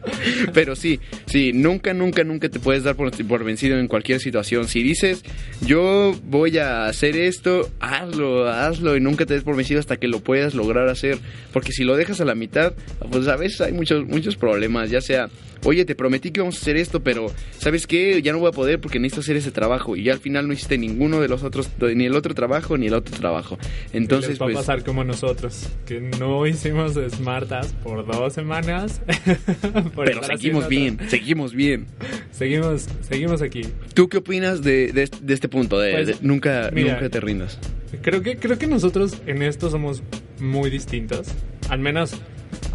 Pero 0.53 0.75
sí, 0.75 0.99
sí, 1.25 1.51
nunca, 1.53 1.93
nunca, 1.93 2.23
nunca 2.23 2.49
te 2.49 2.59
puedes 2.59 2.83
dar 2.83 2.95
por, 2.95 3.11
por 3.25 3.43
vencido 3.43 3.77
en 3.77 3.87
cualquier 3.87 4.19
situación. 4.19 4.67
Si 4.67 4.83
dices, 4.83 5.23
yo 5.65 6.15
voy 6.25 6.57
a 6.57 6.85
hacer 6.85 7.15
esto, 7.17 7.69
hazlo, 7.79 8.47
hazlo 8.47 8.95
y 8.95 9.01
nunca 9.01 9.25
te 9.25 9.33
des 9.33 9.43
por 9.43 9.55
vencido 9.55 9.79
hasta 9.79 9.97
que 9.97 10.07
lo 10.07 10.19
puedas 10.19 10.53
lograr 10.53 10.87
hacer. 10.89 11.17
Porque 11.53 11.71
si 11.71 11.83
lo 11.83 11.95
dejas 11.95 12.21
a 12.21 12.25
la 12.25 12.35
mitad, 12.35 12.73
pues 13.11 13.27
a 13.27 13.35
veces 13.35 13.61
hay 13.61 13.73
muchos, 13.73 14.05
muchos 14.05 14.35
problemas, 14.35 14.89
ya 14.89 15.01
sea, 15.01 15.29
oye, 15.65 15.85
te 15.85 15.95
prometí 15.95 16.31
que 16.31 16.41
vamos 16.41 16.57
a 16.57 16.59
hacer 16.59 16.77
esto, 16.77 17.01
pero 17.01 17.31
¿sabes 17.57 17.87
qué? 17.87 18.21
Ya 18.21 18.31
no 18.31 18.39
voy 18.39 18.49
a 18.49 18.51
poder 18.51 18.79
porque 18.79 18.99
necesito 18.99 19.21
hacer 19.21 19.35
ese 19.37 19.51
trabajo. 19.51 19.95
Y 19.95 20.03
ya 20.03 20.13
al 20.13 20.19
final 20.19 20.47
no 20.47 20.53
hiciste 20.53 20.77
ninguno 20.77 21.19
de 21.19 21.27
los 21.27 21.43
otros, 21.43 21.69
ni 21.79 22.05
el 22.05 22.15
otro 22.15 22.33
trabajo, 22.33 22.77
ni 22.77 22.87
el 22.87 22.93
otro 22.93 23.15
trabajo. 23.17 23.57
Entonces, 23.93 24.31
les 24.31 24.41
va 24.41 24.45
pues... 24.45 24.55
a 24.55 24.59
pasar 24.59 24.83
como 24.83 25.03
nosotros, 25.03 25.69
que 25.85 25.99
no 26.01 26.45
hicimos 26.45 26.93
Smartas 27.09 27.73
por 27.83 28.05
dos 28.05 28.33
semanas. 28.33 29.01
Pero 29.95 30.23
seguimos 30.23 30.67
bien, 30.67 30.99
seguimos 31.09 31.53
bien. 31.55 31.87
Seguimos, 32.31 32.87
seguimos 33.01 33.41
aquí. 33.41 33.61
¿Tú 33.93 34.07
qué 34.09 34.17
opinas 34.17 34.61
de, 34.63 34.91
de, 34.93 35.09
de 35.21 35.33
este 35.33 35.49
punto? 35.49 35.79
De, 35.79 35.91
Pues, 35.91 36.21
nunca, 36.21 36.69
mira. 36.73 36.93
nunca 36.93 37.09
te 37.09 37.19
rindas. 37.19 37.59
Creo 38.01 38.21
que, 38.21 38.37
creo 38.37 38.57
que 38.57 38.67
nosotros 38.67 39.17
en 39.25 39.41
esto 39.41 39.69
somos 39.69 40.03
muy 40.39 40.69
distintos. 40.69 41.27
Al 41.69 41.79
menos, 41.79 42.13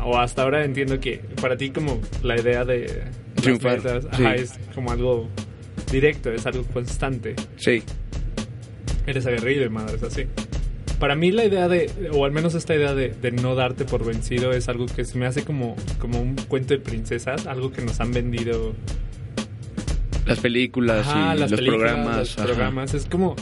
o 0.04 0.18
hasta 0.18 0.42
ahora 0.42 0.64
entiendo 0.64 1.00
que 1.00 1.18
para 1.40 1.56
ti 1.56 1.70
como 1.70 2.00
la 2.22 2.38
idea 2.38 2.64
de 2.64 3.04
Triunfar, 3.36 3.78
metas, 3.78 4.04
sí. 4.16 4.22
ajá, 4.22 4.34
es 4.36 4.52
como 4.74 4.90
algo 4.92 5.28
directo, 5.90 6.30
es 6.32 6.44
algo 6.46 6.62
constante. 6.64 7.34
Sí. 7.56 7.82
Eres 9.06 9.26
aguerrido 9.26 9.64
y 9.64 9.68
madres 9.68 10.02
así. 10.02 10.24
Para 10.98 11.14
mí 11.16 11.32
la 11.32 11.44
idea 11.44 11.68
de, 11.68 11.90
o 12.12 12.24
al 12.24 12.32
menos 12.32 12.54
esta 12.54 12.74
idea 12.74 12.94
de, 12.94 13.08
de 13.10 13.30
no 13.32 13.54
darte 13.54 13.84
por 13.84 14.04
vencido 14.04 14.52
es 14.52 14.68
algo 14.68 14.86
que 14.86 15.04
se 15.04 15.18
me 15.18 15.26
hace 15.26 15.42
como, 15.44 15.76
como 15.98 16.20
un 16.20 16.36
cuento 16.48 16.74
de 16.74 16.80
princesas, 16.80 17.46
algo 17.46 17.72
que 17.72 17.82
nos 17.82 18.00
han 18.00 18.12
vendido 18.12 18.74
Las 20.26 20.40
películas 20.40 21.06
Ajá, 21.06 21.34
y 21.34 21.38
las 21.40 21.50
los 21.50 21.60
películas, 21.60 21.92
programas. 21.92 22.16
los 22.18 22.34
programas. 22.46 22.94
Es 22.94 23.06
como, 23.06 23.36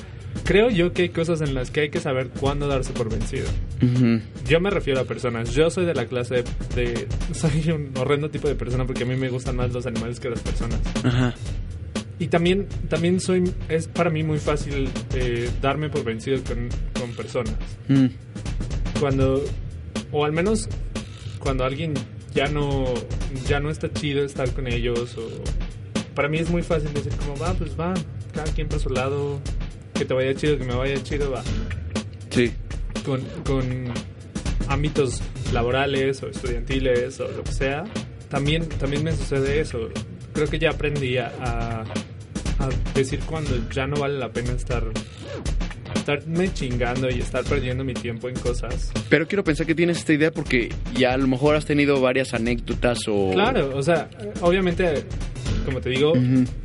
creo 0.44 0.70
yo 0.70 0.92
que 0.92 1.02
hay 1.02 1.08
cosas 1.10 1.40
en 1.42 1.54
las 1.54 1.70
que 1.70 1.82
hay 1.82 1.90
que 1.90 2.00
saber 2.00 2.28
cuándo 2.30 2.66
darse 2.66 2.92
por 2.92 3.08
vencido. 3.10 3.46
Yo 4.48 4.58
me 4.60 4.70
refiero 4.70 5.00
a 5.00 5.04
personas. 5.04 5.54
Yo 5.54 5.70
soy 5.70 5.84
de 5.84 5.94
la 5.94 6.06
clase 6.06 6.36
de, 6.36 6.44
de- 6.74 7.06
Soy 7.34 7.70
un 7.70 7.90
horrendo 7.96 8.30
tipo 8.30 8.48
de 8.48 8.54
persona 8.54 8.84
porque 8.86 9.04
a 9.04 9.06
mí 9.06 9.14
me 9.14 9.28
gustan 9.28 9.56
más 9.56 9.72
los 9.72 9.86
animales 9.86 10.18
que 10.20 10.30
las 10.30 10.40
personas. 10.40 10.80
Ajá. 11.04 11.34
Y 12.22 12.28
también, 12.28 12.68
también 12.88 13.18
soy... 13.20 13.52
Es 13.68 13.88
para 13.88 14.08
mí 14.08 14.22
muy 14.22 14.38
fácil 14.38 14.88
eh, 15.14 15.50
darme 15.60 15.88
por 15.88 16.04
vencido 16.04 16.40
con, 16.44 16.68
con 16.98 17.10
personas. 17.16 17.54
Mm. 17.88 18.06
Cuando... 19.00 19.42
O 20.12 20.24
al 20.24 20.30
menos 20.30 20.68
cuando 21.40 21.64
alguien 21.64 21.94
ya 22.32 22.46
no... 22.46 22.84
Ya 23.48 23.58
no 23.58 23.70
está 23.70 23.92
chido 23.92 24.24
estar 24.24 24.48
con 24.52 24.68
ellos 24.68 25.16
o... 25.18 25.28
Para 26.14 26.28
mí 26.28 26.38
es 26.38 26.48
muy 26.48 26.62
fácil 26.62 26.94
decir 26.94 27.12
como, 27.16 27.36
va, 27.38 27.54
pues 27.54 27.72
va. 27.78 27.92
Cada 28.32 28.52
quien 28.52 28.68
por 28.68 28.78
su 28.78 28.90
lado. 28.90 29.40
Que 29.94 30.04
te 30.04 30.14
vaya 30.14 30.32
chido, 30.34 30.56
que 30.58 30.64
me 30.64 30.74
vaya 30.76 31.02
chido, 31.02 31.32
va 31.32 31.42
Sí. 32.30 32.52
con, 33.04 33.20
con 33.44 33.92
ámbitos 34.68 35.20
laborales 35.52 36.22
o 36.22 36.28
estudiantiles 36.28 37.18
o 37.18 37.28
lo 37.28 37.42
que 37.42 37.52
sea, 37.52 37.84
también, 38.30 38.68
también 38.68 39.02
me 39.04 39.12
sucede 39.12 39.60
eso. 39.60 39.88
Creo 40.32 40.46
que 40.48 40.58
ya 40.58 40.70
aprendí 40.70 41.18
a, 41.18 41.32
a- 41.40 41.84
a 42.62 42.94
decir 42.94 43.20
cuando 43.20 43.50
ya 43.70 43.86
no 43.86 43.96
vale 43.96 44.18
la 44.18 44.32
pena 44.32 44.52
estar 44.52 44.84
estarme 45.94 46.52
chingando 46.52 47.08
y 47.10 47.20
estar 47.20 47.44
perdiendo 47.44 47.84
mi 47.84 47.94
tiempo 47.94 48.28
en 48.28 48.34
cosas. 48.36 48.92
Pero 49.08 49.26
quiero 49.26 49.44
pensar 49.44 49.66
que 49.66 49.74
tienes 49.74 49.98
esta 49.98 50.12
idea 50.12 50.30
porque 50.32 50.70
ya 50.94 51.12
a 51.14 51.16
lo 51.16 51.28
mejor 51.28 51.54
has 51.54 51.64
tenido 51.64 52.00
varias 52.00 52.34
anécdotas 52.34 52.98
o... 53.08 53.30
Claro, 53.32 53.76
o 53.76 53.82
sea, 53.82 54.08
obviamente, 54.40 55.04
como 55.64 55.80
te 55.80 55.90
digo, 55.90 56.12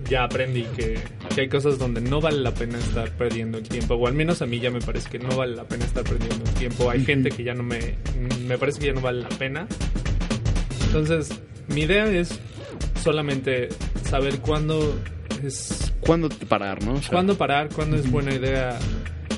ya 0.10 0.24
aprendí 0.24 0.64
que, 0.76 0.98
que 1.34 1.42
hay 1.42 1.50
cosas 1.50 1.78
donde 1.78 2.02
no 2.02 2.20
vale 2.20 2.40
la 2.40 2.54
pena 2.54 2.78
estar 2.80 3.12
perdiendo 3.12 3.60
el 3.60 3.68
tiempo, 3.68 3.96
o 3.96 4.08
al 4.08 4.14
menos 4.14 4.42
a 4.42 4.46
mí 4.46 4.60
ya 4.60 4.72
me 4.72 4.80
parece 4.80 5.10
que 5.10 5.20
no 5.20 5.36
vale 5.36 5.56
la 5.56 5.66
pena 5.66 5.86
estar 5.86 6.04
perdiendo 6.04 6.44
el 6.44 6.54
tiempo. 6.56 6.90
Hay 6.90 7.04
gente 7.04 7.30
que 7.30 7.44
ya 7.44 7.54
no 7.54 7.64
me, 7.64 7.96
me 8.48 8.58
parece 8.58 8.80
que 8.80 8.88
ya 8.88 8.94
no 8.94 9.02
vale 9.02 9.22
la 9.22 9.30
pena. 9.30 9.68
Entonces, 10.88 11.30
mi 11.68 11.82
idea 11.82 12.06
es 12.08 12.40
solamente 13.04 13.70
saber 14.04 14.40
cuándo 14.40 14.98
es 15.44 15.94
¿Cuándo 16.02 16.30
parar, 16.30 16.84
no? 16.84 16.94
O 16.94 17.02
sea, 17.02 17.10
cuándo 17.12 17.38
parar, 17.38 17.70
cuándo 17.74 17.98
es 17.98 18.10
buena 18.10 18.34
idea 18.34 18.78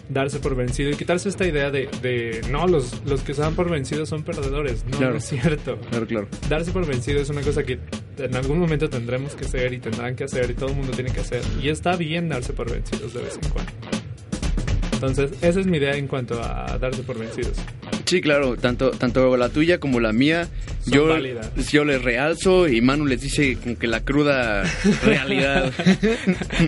darse 0.09 0.39
por 0.39 0.55
vencido 0.55 0.89
y 0.89 0.95
quitarse 0.95 1.29
esta 1.29 1.45
idea 1.47 1.69
de, 1.69 1.87
de 2.01 2.41
no, 2.49 2.65
los, 2.67 2.99
los 3.05 3.21
que 3.21 3.35
se 3.35 3.41
dan 3.41 3.53
por 3.53 3.69
vencidos 3.69 4.09
son 4.09 4.23
perdedores. 4.23 4.83
No, 4.85 4.97
Claro. 4.97 5.11
no 5.13 5.17
es 5.19 5.25
cierto. 5.25 5.77
Claro, 5.91 6.07
claro. 6.07 6.27
Darse 6.49 6.71
por 6.71 6.85
vencido 6.87 7.21
es 7.21 7.29
una 7.29 7.41
cosa 7.41 7.63
que 7.63 7.79
en 8.17 8.35
algún 8.35 8.57
momento 8.59 8.89
tendremos 8.89 9.35
que 9.35 9.45
hacer 9.45 9.71
y 9.73 9.79
tendrán 9.79 10.15
que 10.15 10.23
hacer 10.23 10.49
y 10.49 10.55
todo 10.55 10.69
el 10.69 10.75
mundo 10.75 10.93
tiene 10.93 11.11
que 11.11 11.19
hacer. 11.21 11.41
Y 11.61 11.69
está 11.69 11.95
bien 11.95 12.27
darse 12.27 12.53
por 12.53 12.71
vencidos 12.71 13.13
de 13.13 13.21
vez 13.21 13.39
en 13.41 13.49
cuando. 13.51 13.71
Entonces, 14.93 15.31
esa 15.41 15.59
es 15.59 15.65
mi 15.67 15.77
idea 15.77 15.95
en 15.95 16.07
cuanto 16.07 16.41
a 16.43 16.77
darse 16.79 17.03
por 17.03 17.17
vencidos. 17.17 17.53
Sí, 18.09 18.21
claro, 18.21 18.57
tanto, 18.57 18.89
tanto 18.89 19.37
la 19.37 19.49
tuya 19.49 19.79
como 19.79 19.99
la 19.99 20.11
mía, 20.13 20.49
Son 20.83 20.93
yo, 20.93 21.05
válidas. 21.09 21.51
yo 21.71 21.85
les 21.85 22.01
realzo 22.01 22.67
y 22.67 22.81
Manu 22.81 23.05
les 23.05 23.21
dice 23.21 23.55
como 23.61 23.77
que 23.77 23.85
la 23.85 24.03
cruda 24.03 24.63
realidad. 25.05 25.71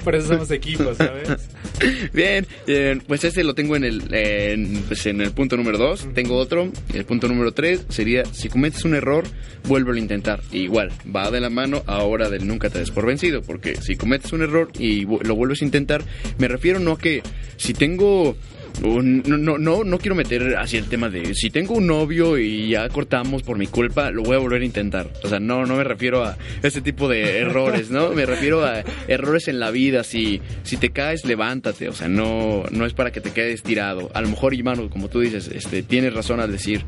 Por 0.04 0.14
eso 0.14 0.28
somos 0.28 0.52
equipos, 0.52 0.98
¿sabes? 0.98 1.30
Bien, 2.14 2.46
eh, 2.68 3.00
pues 3.08 3.24
ese 3.24 3.44
lo 3.44 3.56
tengo 3.56 3.76
en 3.76 3.86
el, 3.86 4.04
en, 4.14 4.84
pues 4.88 5.04
en 5.08 5.20
el 5.20 5.32
punto 5.32 5.58
número 5.58 5.80
2. 5.80 6.10
Tengo 6.14 6.38
otro. 6.38 6.72
El 6.94 7.06
punto 7.06 7.28
número 7.28 7.54
3 7.54 7.86
sería, 7.90 8.24
si 8.26 8.48
cometes 8.48 8.86
un 8.86 8.94
error, 8.94 9.24
vuélvelo 9.68 9.96
a 9.98 10.00
intentar. 10.00 10.42
Y 10.52 10.60
igual, 10.60 10.92
va 11.14 11.32
de 11.32 11.42
la 11.42 11.50
mano 11.50 11.82
ahora 11.88 12.30
del 12.30 12.46
nunca 12.48 12.70
te 12.70 12.78
des 12.78 12.92
por 12.92 13.08
vencido. 13.08 13.42
Porque 13.42 13.78
si 13.78 13.96
cometes 13.96 14.32
un 14.32 14.44
error 14.44 14.70
y 14.78 15.06
lo 15.06 15.34
vuelves 15.36 15.64
a 15.64 15.66
intentar, 15.66 16.04
me 16.38 16.48
refiero 16.48 16.80
no 16.80 16.92
a 16.92 17.00
que 17.00 17.24
si 17.58 17.74
tengo... 17.74 18.38
no, 18.84 19.58
no, 19.58 19.84
no, 19.84 19.98
quiero 19.98 20.16
meter 20.16 20.56
así 20.58 20.78
el 20.78 20.86
tema 20.88 21.10
de 21.10 21.36
si 21.36 21.50
tengo 21.50 21.76
un 21.76 21.88
novio 21.88 22.38
y 22.38 22.70
ya 22.70 22.90
cortamos 22.90 23.44
por 23.44 23.58
mi 23.58 23.68
culpa, 23.68 24.12
lo 24.12 24.24
voy 24.24 24.36
a 24.36 24.40
volver 24.40 24.62
a 24.62 24.66
intentar. 24.66 25.08
O 25.24 25.28
sea, 25.28 25.40
no, 25.40 25.66
no 25.66 25.76
me 25.76 25.84
refiero 25.84 26.24
a 26.24 26.38
ese 26.64 26.82
tipo 26.82 27.08
de 27.08 27.40
errores, 27.40 27.90
¿no? 27.92 28.12
Me 28.12 28.26
refiero 28.26 28.66
a 28.66 28.84
errores 29.08 29.48
en 29.48 29.60
la 29.60 29.72
vida. 29.72 30.04
Si, 30.04 30.42
si 30.64 30.78
te 30.78 30.90
caes, 30.90 31.26
levántate. 31.26 31.90
O 31.90 31.94
sea, 31.94 32.08
no, 32.08 32.64
no 32.72 32.86
es 32.86 32.94
para 32.94 33.12
que 33.12 33.22
te 33.22 33.32
quedes 33.32 33.64
tirado. 33.64 34.10
A 34.14 34.22
lo 34.22 34.30
mejor, 34.30 34.54
Iván, 34.54 34.90
como 34.90 35.10
tú 35.10 35.20
dices, 35.20 35.50
este, 35.54 35.84
tienes 35.84 36.14
razón 36.14 36.40
al 36.40 36.52
decir, 36.52 36.84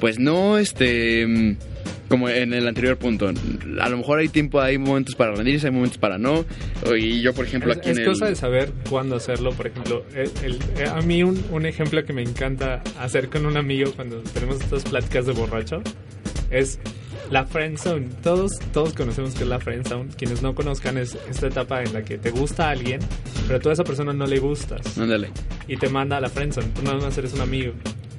pues 0.00 0.18
no, 0.18 0.58
este, 0.58 1.26
mm, 1.26 1.56
como 2.12 2.28
en 2.28 2.52
el 2.52 2.68
anterior 2.68 2.98
punto, 2.98 3.30
a 3.80 3.88
lo 3.88 3.96
mejor 3.96 4.18
hay 4.18 4.28
tiempo, 4.28 4.60
hay 4.60 4.76
momentos 4.76 5.14
para 5.14 5.34
rendirse, 5.34 5.68
hay 5.68 5.72
momentos 5.72 5.96
para 5.96 6.18
no. 6.18 6.44
Y 6.94 7.22
yo, 7.22 7.32
por 7.32 7.46
ejemplo, 7.46 7.72
Es, 7.72 7.78
aquí 7.78 7.88
es 7.88 7.96
en 7.96 8.04
cosa 8.04 8.26
el... 8.28 8.34
de 8.34 8.36
saber 8.38 8.70
cuándo 8.90 9.16
hacerlo. 9.16 9.52
Por 9.52 9.68
ejemplo, 9.68 10.04
el- 10.14 10.30
el- 10.44 10.58
eh, 10.78 10.84
a 10.94 11.00
mí 11.00 11.22
un, 11.22 11.42
un 11.50 11.64
ejemplo 11.64 12.04
que 12.04 12.12
me 12.12 12.20
encanta 12.20 12.82
hacer 13.00 13.30
con 13.30 13.46
un 13.46 13.56
amigo 13.56 13.92
cuando 13.96 14.18
tenemos 14.34 14.60
estas 14.60 14.84
pláticas 14.84 15.24
de 15.24 15.32
borracho 15.32 15.80
es 16.50 16.78
la 17.30 17.46
friend 17.46 17.78
zone. 17.78 18.08
Todos, 18.22 18.52
todos 18.74 18.92
conocemos 18.92 19.32
que 19.34 19.44
es 19.44 19.48
la 19.48 19.58
friend 19.58 19.88
zone. 19.88 20.10
Quienes 20.18 20.42
no 20.42 20.54
conozcan 20.54 20.98
es 20.98 21.16
esta 21.30 21.46
etapa 21.46 21.82
en 21.82 21.94
la 21.94 22.02
que 22.04 22.18
te 22.18 22.30
gusta 22.30 22.68
a 22.68 22.72
alguien, 22.72 23.00
pero 23.48 23.58
tú 23.58 23.70
a 23.70 23.72
esa 23.72 23.84
persona 23.84 24.12
no 24.12 24.26
le 24.26 24.38
gustas 24.38 24.98
Ándale. 24.98 25.30
y 25.66 25.78
te 25.78 25.88
manda 25.88 26.18
a 26.18 26.20
la 26.20 26.28
friend 26.28 26.52
zone. 26.52 26.66
Tú 26.74 26.82
nada 26.82 26.98
más 26.98 27.16
eres 27.16 27.32
un 27.32 27.40
amigo. 27.40 27.72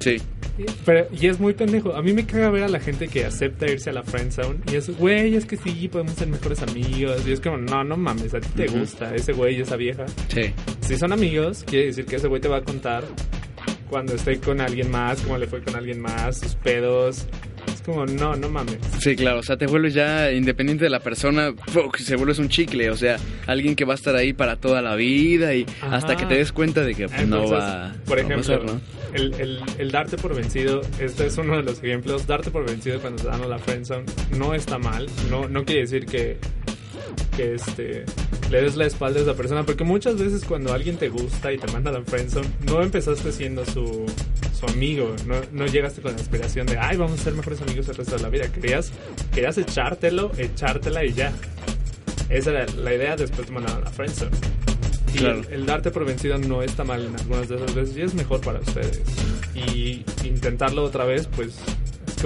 Sí. 0.04 0.22
Y- 0.56 0.66
Pero, 0.84 1.08
y 1.10 1.26
es 1.26 1.40
muy 1.40 1.52
pendejo. 1.54 1.94
A 1.96 2.02
mí 2.02 2.12
me 2.12 2.24
caga 2.26 2.48
ver 2.50 2.62
a 2.62 2.68
la 2.68 2.78
gente 2.78 3.08
que 3.08 3.24
acepta 3.24 3.68
irse 3.68 3.90
a 3.90 3.92
la 3.92 4.02
friend 4.04 4.30
zone. 4.30 4.60
Y 4.70 4.76
es, 4.76 4.88
güey, 4.96 5.34
es 5.34 5.46
que 5.46 5.56
sí, 5.56 5.88
podemos 5.88 6.14
ser 6.14 6.28
mejores 6.28 6.62
amigos. 6.62 7.26
Y 7.26 7.32
es 7.32 7.40
como, 7.40 7.56
no, 7.56 7.82
no 7.82 7.96
mames, 7.96 8.34
a 8.34 8.40
ti 8.40 8.48
te 8.54 8.66
gusta 8.68 9.12
ese 9.14 9.32
güey, 9.32 9.60
esa 9.60 9.74
vieja. 9.76 10.06
Sí. 10.28 10.52
Si 10.80 10.96
son 10.96 11.12
amigos, 11.12 11.64
quiere 11.66 11.86
decir 11.86 12.04
que 12.04 12.16
ese 12.16 12.28
güey 12.28 12.40
te 12.40 12.46
va 12.48 12.58
a 12.58 12.62
contar 12.62 13.02
cuando 13.90 14.14
esté 14.14 14.38
con 14.38 14.60
alguien 14.60 14.90
más, 14.90 15.20
cómo 15.22 15.38
le 15.38 15.46
fue 15.46 15.60
con 15.62 15.74
alguien 15.74 16.00
más, 16.00 16.38
sus 16.38 16.54
pedos. 16.54 17.26
Como, 17.84 18.06
no, 18.06 18.34
no 18.36 18.48
mames. 18.48 18.78
Sí, 19.00 19.14
claro, 19.16 19.40
o 19.40 19.42
sea, 19.42 19.56
te 19.56 19.66
vuelves 19.66 19.94
ya 19.94 20.32
independiente 20.32 20.84
de 20.84 20.90
la 20.90 21.00
persona, 21.00 21.52
¡fuck! 21.68 21.96
se 21.98 22.16
vuelves 22.16 22.38
un 22.38 22.48
chicle, 22.48 22.90
o 22.90 22.96
sea, 22.96 23.16
alguien 23.46 23.76
que 23.76 23.84
va 23.84 23.92
a 23.92 23.96
estar 23.96 24.16
ahí 24.16 24.32
para 24.32 24.56
toda 24.56 24.80
la 24.82 24.94
vida 24.96 25.54
y 25.54 25.66
Ajá. 25.82 25.96
hasta 25.96 26.16
que 26.16 26.26
te 26.26 26.34
des 26.34 26.52
cuenta 26.52 26.82
de 26.82 26.94
que 26.94 27.08
pues, 27.08 27.28
no 27.28 27.48
va, 27.48 27.94
por 28.06 28.22
no 28.22 28.28
va 28.28 28.40
a 28.40 28.42
ser, 28.42 28.64
¿no? 28.64 28.80
el, 29.14 29.32
el, 29.34 29.60
el 29.78 29.90
darte 29.90 30.16
por 30.16 30.34
vencido, 30.34 30.82
este 30.98 31.26
es 31.26 31.38
uno 31.38 31.56
de 31.56 31.62
los 31.62 31.78
ejemplos. 31.82 32.26
Darte 32.26 32.50
por 32.50 32.66
vencido 32.66 33.00
cuando 33.00 33.22
te 33.22 33.28
dan 33.28 33.42
a 33.42 33.46
la 33.46 33.58
friendzone 33.58 34.04
no 34.36 34.54
está 34.54 34.78
mal. 34.78 35.08
No, 35.30 35.48
no 35.48 35.64
quiere 35.64 35.82
decir 35.82 36.06
que, 36.06 36.38
que 37.36 37.54
este, 37.54 38.04
le 38.50 38.62
des 38.62 38.76
la 38.76 38.86
espalda 38.86 39.20
a 39.20 39.22
esa 39.22 39.34
persona. 39.34 39.64
Porque 39.64 39.84
muchas 39.84 40.18
veces 40.18 40.44
cuando 40.44 40.72
alguien 40.72 40.96
te 40.96 41.08
gusta 41.08 41.52
y 41.52 41.58
te 41.58 41.70
manda 41.72 41.90
a 41.90 41.94
la 41.94 42.02
friendzone, 42.02 42.48
no 42.66 42.82
empezaste 42.82 43.30
siendo 43.32 43.64
su, 43.64 44.04
amigo. 44.66 45.14
No, 45.26 45.36
no 45.52 45.66
llegaste 45.66 46.00
con 46.02 46.12
la 46.12 46.18
aspiración 46.20 46.66
de, 46.66 46.78
ay, 46.78 46.96
vamos 46.96 47.20
a 47.20 47.24
ser 47.24 47.34
mejores 47.34 47.60
amigos 47.62 47.88
el 47.88 47.94
resto 47.96 48.16
de 48.16 48.22
la 48.22 48.28
vida. 48.28 48.48
Querías, 48.50 48.90
querías 49.32 49.56
echártelo, 49.58 50.30
echártela 50.38 51.04
y 51.04 51.12
ya. 51.12 51.32
Esa 52.28 52.50
era 52.50 52.66
la 52.66 52.94
idea, 52.94 53.16
después 53.16 53.46
te 53.46 53.52
mandaron 53.52 53.82
a 53.82 53.84
la 53.86 53.90
friendzone. 53.90 54.30
Y 55.14 55.18
Claro. 55.18 55.42
el, 55.48 55.52
el 55.60 55.66
darte 55.66 55.90
por 55.92 56.04
vencido 56.04 56.38
no 56.38 56.62
está 56.62 56.82
mal 56.82 57.04
en 57.04 57.14
algunas 57.14 57.48
de 57.48 57.56
esas 57.56 57.74
veces 57.74 57.96
y 57.96 58.02
es 58.02 58.14
mejor 58.14 58.40
para 58.40 58.58
ustedes. 58.60 59.02
Y 59.54 60.04
intentarlo 60.24 60.82
otra 60.82 61.04
vez, 61.04 61.28
pues 61.36 61.54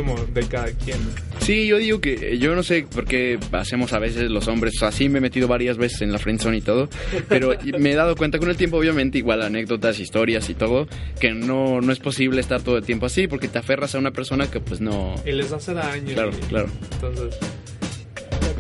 como 0.02 0.16
de 0.26 0.42
cada 0.46 0.66
quien. 0.72 0.96
Sí, 1.40 1.66
yo 1.66 1.78
digo 1.78 2.00
que 2.00 2.38
yo 2.38 2.54
no 2.54 2.62
sé 2.62 2.86
por 2.92 3.04
qué 3.04 3.38
hacemos 3.52 3.92
a 3.92 3.98
veces 3.98 4.30
los 4.30 4.46
hombres, 4.48 4.74
o 4.76 4.80
sea, 4.80 4.92
sí 4.92 5.08
me 5.08 5.18
he 5.18 5.20
metido 5.20 5.48
varias 5.48 5.76
veces 5.76 6.02
en 6.02 6.12
la 6.12 6.18
friendzone 6.18 6.58
y 6.58 6.60
todo, 6.60 6.88
pero 7.28 7.52
me 7.78 7.90
he 7.90 7.94
dado 7.94 8.14
cuenta 8.16 8.38
con 8.38 8.48
el 8.50 8.56
tiempo, 8.56 8.76
obviamente, 8.76 9.18
igual 9.18 9.42
anécdotas, 9.42 9.98
historias 9.98 10.48
y 10.50 10.54
todo, 10.54 10.86
que 11.20 11.32
no, 11.32 11.80
no 11.80 11.92
es 11.92 11.98
posible 11.98 12.40
estar 12.40 12.62
todo 12.62 12.76
el 12.76 12.84
tiempo 12.84 13.06
así 13.06 13.26
porque 13.26 13.48
te 13.48 13.58
aferras 13.58 13.94
a 13.94 13.98
una 13.98 14.12
persona 14.12 14.48
que 14.50 14.60
pues 14.60 14.80
no... 14.80 15.14
Y 15.26 15.32
les 15.32 15.50
hace 15.52 15.74
daño. 15.74 16.12
Claro, 16.14 16.30
y- 16.30 16.46
claro. 16.46 16.68
Entonces, 16.92 17.36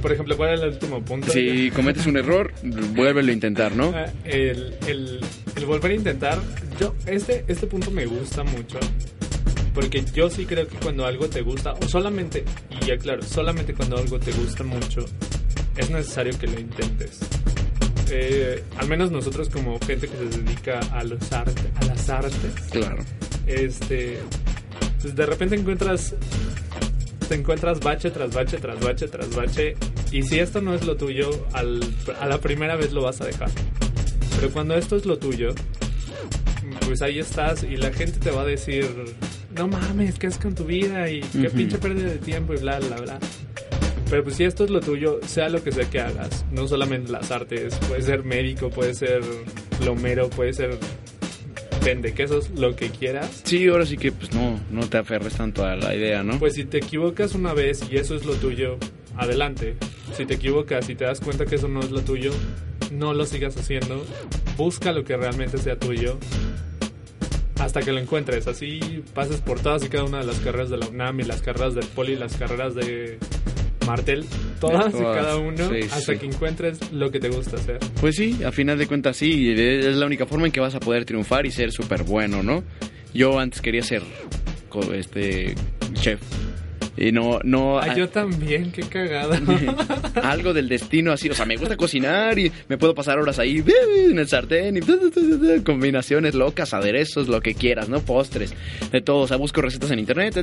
por 0.02 0.12
ejemplo, 0.12 0.36
¿cuál 0.36 0.54
es 0.54 0.60
el 0.60 0.68
último 0.70 1.04
punto? 1.04 1.30
Si 1.30 1.70
cometes 1.72 2.06
un 2.06 2.16
error, 2.16 2.52
vuélvelo 2.94 3.30
a 3.30 3.34
intentar, 3.34 3.74
¿no? 3.76 3.92
Ah, 3.94 4.06
el, 4.24 4.74
el, 4.86 5.20
el 5.56 5.66
volver 5.66 5.90
a 5.90 5.94
intentar, 5.94 6.38
yo, 6.80 6.94
este, 7.06 7.44
este 7.48 7.66
punto 7.66 7.90
me 7.90 8.06
gusta 8.06 8.44
mucho. 8.44 8.78
Porque 9.78 10.02
yo 10.12 10.28
sí 10.28 10.44
creo 10.44 10.66
que 10.66 10.74
cuando 10.78 11.06
algo 11.06 11.28
te 11.28 11.40
gusta, 11.40 11.72
o 11.72 11.86
solamente, 11.88 12.44
y 12.68 12.84
ya 12.84 12.98
claro, 12.98 13.22
solamente 13.22 13.74
cuando 13.74 13.96
algo 13.96 14.18
te 14.18 14.32
gusta 14.32 14.64
mucho, 14.64 15.04
es 15.76 15.88
necesario 15.88 16.36
que 16.36 16.48
lo 16.48 16.58
intentes. 16.58 17.20
Eh, 18.10 18.64
al 18.76 18.88
menos 18.88 19.12
nosotros 19.12 19.48
como 19.48 19.78
gente 19.78 20.08
que 20.08 20.16
se 20.16 20.40
dedica 20.40 20.80
a 20.90 21.04
los 21.04 21.30
artes, 21.32 21.54
a 21.80 21.84
las 21.84 22.08
artes, 22.10 22.34
Claro. 22.72 23.04
este, 23.46 24.18
pues 25.00 25.14
de 25.14 25.26
repente 25.26 25.54
encuentras, 25.54 26.12
te 27.28 27.36
encuentras 27.36 27.78
bache 27.78 28.10
tras 28.10 28.34
bache 28.34 28.56
tras 28.56 28.80
bache 28.80 29.06
tras 29.06 29.32
bache, 29.32 29.76
y 30.10 30.24
si 30.24 30.40
esto 30.40 30.60
no 30.60 30.74
es 30.74 30.84
lo 30.84 30.96
tuyo, 30.96 31.46
al, 31.52 31.78
a 32.20 32.26
la 32.26 32.38
primera 32.38 32.74
vez 32.74 32.90
lo 32.92 33.02
vas 33.02 33.20
a 33.20 33.26
dejar. 33.26 33.50
Pero 34.40 34.52
cuando 34.52 34.74
esto 34.74 34.96
es 34.96 35.06
lo 35.06 35.18
tuyo, 35.20 35.54
pues 36.84 37.00
ahí 37.00 37.20
estás 37.20 37.62
y 37.62 37.76
la 37.76 37.92
gente 37.92 38.18
te 38.18 38.32
va 38.32 38.42
a 38.42 38.46
decir, 38.46 38.88
no 39.58 39.68
mames, 39.68 40.18
¿qué 40.18 40.28
es 40.28 40.38
con 40.38 40.54
tu 40.54 40.64
vida? 40.64 41.10
Y 41.10 41.20
qué 41.20 41.48
Ujú. 41.48 41.56
pinche 41.56 41.78
pérdida 41.78 42.08
de 42.10 42.18
tiempo 42.18 42.54
y 42.54 42.58
bla, 42.58 42.78
bla, 42.78 42.96
bla. 42.96 43.18
Pero 44.08 44.24
pues 44.24 44.36
si 44.36 44.44
esto 44.44 44.64
es 44.64 44.70
lo 44.70 44.80
tuyo, 44.80 45.20
sea 45.26 45.48
lo 45.48 45.62
que 45.62 45.72
sea 45.72 45.84
que 45.90 46.00
hagas, 46.00 46.46
no 46.50 46.66
solamente 46.66 47.12
las 47.12 47.30
artes, 47.30 47.74
puede 47.88 48.00
ser 48.02 48.24
médico, 48.24 48.70
puede 48.70 48.94
ser 48.94 49.20
plomero, 49.78 50.30
puede 50.30 50.54
ser 50.54 50.78
vende 51.84 52.14
quesos, 52.14 52.50
lo 52.50 52.74
que 52.74 52.88
quieras. 52.90 53.42
Sí, 53.44 53.66
ahora 53.68 53.84
sí 53.84 53.96
que 53.96 54.12
pues 54.12 54.32
no, 54.32 54.58
no 54.70 54.88
te 54.88 54.98
aferres 54.98 55.34
tanto 55.34 55.64
a 55.64 55.76
la 55.76 55.94
idea, 55.94 56.22
¿no? 56.22 56.38
Pues 56.38 56.54
si 56.54 56.64
te 56.64 56.78
equivocas 56.78 57.34
una 57.34 57.52
vez 57.52 57.82
y 57.90 57.96
eso 57.96 58.14
es 58.14 58.24
lo 58.24 58.34
tuyo, 58.34 58.78
adelante. 59.16 59.76
Si 60.16 60.24
te 60.24 60.34
equivocas 60.34 60.88
y 60.88 60.94
te 60.94 61.04
das 61.04 61.20
cuenta 61.20 61.44
que 61.44 61.56
eso 61.56 61.68
no 61.68 61.80
es 61.80 61.90
lo 61.90 62.00
tuyo, 62.00 62.30
no 62.92 63.12
lo 63.12 63.26
sigas 63.26 63.56
haciendo. 63.56 64.04
Busca 64.56 64.92
lo 64.92 65.04
que 65.04 65.16
realmente 65.16 65.58
sea 65.58 65.78
tuyo 65.78 66.18
hasta 67.58 67.80
que 67.80 67.92
lo 67.92 67.98
encuentres. 67.98 68.46
Así 68.46 69.02
pases 69.14 69.40
por 69.40 69.60
todas 69.60 69.84
y 69.84 69.88
cada 69.88 70.04
una 70.04 70.18
de 70.18 70.26
las 70.26 70.38
carreras 70.40 70.70
de 70.70 70.78
la 70.78 70.88
UNAM 70.88 71.20
y 71.20 71.24
las 71.24 71.42
carreras 71.42 71.74
del 71.74 71.86
Poli, 71.86 72.16
las 72.16 72.36
carreras 72.36 72.74
de 72.74 73.18
Martel, 73.86 74.26
todas, 74.60 74.94
y 74.94 74.98
cada 74.98 75.36
uno, 75.36 75.70
sí, 75.70 75.80
hasta 75.90 76.12
sí. 76.12 76.18
que 76.18 76.26
encuentres 76.26 76.92
lo 76.92 77.10
que 77.10 77.20
te 77.20 77.30
gusta 77.30 77.56
hacer. 77.56 77.78
Pues 78.00 78.16
sí, 78.16 78.38
a 78.44 78.52
final 78.52 78.76
de 78.76 78.86
cuentas 78.86 79.16
sí, 79.16 79.54
es 79.56 79.96
la 79.96 80.06
única 80.06 80.26
forma 80.26 80.46
en 80.46 80.52
que 80.52 80.60
vas 80.60 80.74
a 80.74 80.80
poder 80.80 81.04
triunfar 81.04 81.46
y 81.46 81.50
ser 81.50 81.72
súper 81.72 82.02
bueno, 82.02 82.42
¿no? 82.42 82.64
Yo 83.14 83.38
antes 83.38 83.62
quería 83.62 83.82
ser 83.82 84.02
este 84.92 85.54
chef 85.94 86.20
Y 86.98 87.12
no, 87.12 87.38
no. 87.44 87.78
Ah, 87.78 87.94
yo 87.94 88.08
también, 88.08 88.72
qué 88.72 88.82
cagado. 88.82 89.34
algo 90.22 90.52
del 90.52 90.68
destino 90.68 91.12
así. 91.12 91.30
O 91.30 91.34
sea, 91.34 91.46
me 91.46 91.56
gusta 91.56 91.76
cocinar 91.76 92.38
y 92.38 92.50
me 92.68 92.76
puedo 92.76 92.94
pasar 92.94 93.18
horas 93.18 93.38
ahí 93.38 93.62
en 94.10 94.18
el 94.18 94.28
sartén 94.28 94.76
y 94.78 94.80
combinaciones 95.64 96.34
locas, 96.34 96.74
aderezos, 96.74 97.28
lo 97.28 97.40
que 97.40 97.54
quieras, 97.54 97.88
¿no? 97.88 98.00
Postres, 98.00 98.52
de 98.90 99.00
todo. 99.00 99.22
O 99.22 99.28
sea, 99.28 99.36
busco 99.36 99.62
recetas 99.62 99.90
en 99.92 100.00
internet, 100.00 100.34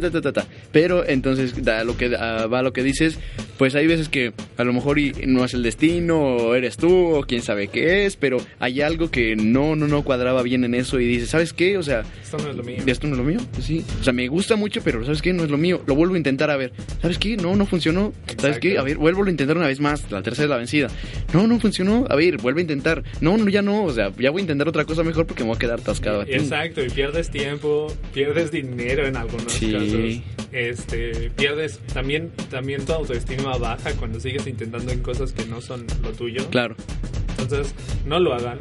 pero 0.71 1.05
entonces 1.05 1.63
da 1.63 1.83
lo 1.83 1.97
que 1.97 2.09
va 2.09 2.61
lo 2.61 2.71
que 2.71 2.83
dices, 2.83 3.19
pues 3.57 3.75
hay 3.75 3.87
veces 3.87 4.09
que 4.09 4.33
a 4.57 4.63
lo 4.63 4.73
mejor 4.73 4.97
no 5.27 5.43
es 5.43 5.53
el 5.53 5.63
destino, 5.63 6.19
o 6.19 6.55
eres 6.55 6.77
tú, 6.77 7.15
o 7.15 7.21
quién 7.23 7.41
sabe 7.41 7.67
qué 7.67 8.05
es, 8.05 8.15
pero 8.15 8.37
hay 8.59 8.81
algo 8.81 9.11
que 9.11 9.35
no, 9.35 9.75
no, 9.75 9.87
no 9.87 10.03
cuadraba 10.03 10.41
bien 10.41 10.63
en 10.63 10.73
eso 10.73 10.99
y 10.99 11.05
dices, 11.05 11.29
¿sabes 11.29 11.53
qué? 11.53 11.77
O 11.77 11.83
sea, 11.83 12.03
esto 12.21 12.37
no 12.37 12.49
es 12.49 12.55
lo 12.55 12.63
mío. 12.63 12.77
Esto 12.85 13.07
no 13.07 13.13
es 13.13 13.17
lo 13.17 13.23
mío, 13.25 13.39
sí. 13.61 13.83
O 13.99 14.03
sea, 14.03 14.13
me 14.13 14.27
gusta 14.27 14.55
mucho, 14.55 14.81
pero 14.83 15.03
¿sabes 15.03 15.21
qué? 15.21 15.33
No 15.33 15.43
es 15.43 15.49
lo 15.49 15.57
mío. 15.57 15.81
Lo 15.85 15.95
vuelvo 15.95 16.15
a 16.15 16.17
intentar 16.17 16.44
a 16.49 16.57
ver. 16.57 16.71
¿Sabes 17.01 17.17
qué? 17.17 17.37
No, 17.37 17.55
no 17.55 17.65
funcionó. 17.65 18.13
¿Sabes 18.37 18.59
qué? 18.59 18.77
A 18.77 18.83
ver, 18.83 18.97
vuelvo 18.97 19.23
a 19.23 19.29
intentar 19.29 19.57
una 19.57 19.67
vez 19.67 19.79
más. 19.79 20.09
La 20.11 20.21
tercera 20.21 20.45
es 20.45 20.49
la 20.49 20.57
vencida. 20.57 20.87
No, 21.33 21.47
no 21.47 21.59
funcionó. 21.59 22.05
A 22.09 22.15
ver, 22.15 22.37
vuelve 22.37 22.61
a 22.61 22.63
intentar. 22.63 23.03
No, 23.21 23.37
no, 23.37 23.49
ya 23.49 23.61
no. 23.61 23.83
O 23.83 23.93
sea, 23.93 24.11
ya 24.17 24.31
voy 24.31 24.41
a 24.41 24.43
intentar 24.43 24.67
otra 24.67 24.85
cosa 24.85 25.03
mejor 25.03 25.25
porque 25.25 25.43
me 25.43 25.49
voy 25.49 25.55
a 25.55 25.59
quedar 25.59 25.79
atascado 25.79 26.21
aquí. 26.21 26.33
Exacto, 26.33 26.83
y 26.83 26.89
pierdes 26.89 27.29
tiempo, 27.29 27.87
pierdes 28.13 28.51
dinero 28.51 29.05
en 29.05 29.17
algunos 29.17 29.53
casos. 29.53 30.21
Este, 30.51 31.31
pierdes 31.35 31.79
también, 31.93 32.31
también 32.49 32.85
tu 32.85 32.93
autoestima 32.93 33.57
baja 33.57 33.91
cuando 33.93 34.19
sigues 34.19 34.47
intentando 34.47 34.91
en 34.91 35.01
cosas 35.01 35.33
que 35.33 35.45
no 35.45 35.61
son 35.61 35.85
lo 36.01 36.11
tuyo. 36.11 36.47
Claro. 36.49 36.75
Entonces, 37.29 37.75
no 38.05 38.19
lo 38.19 38.33
hagan. 38.33 38.59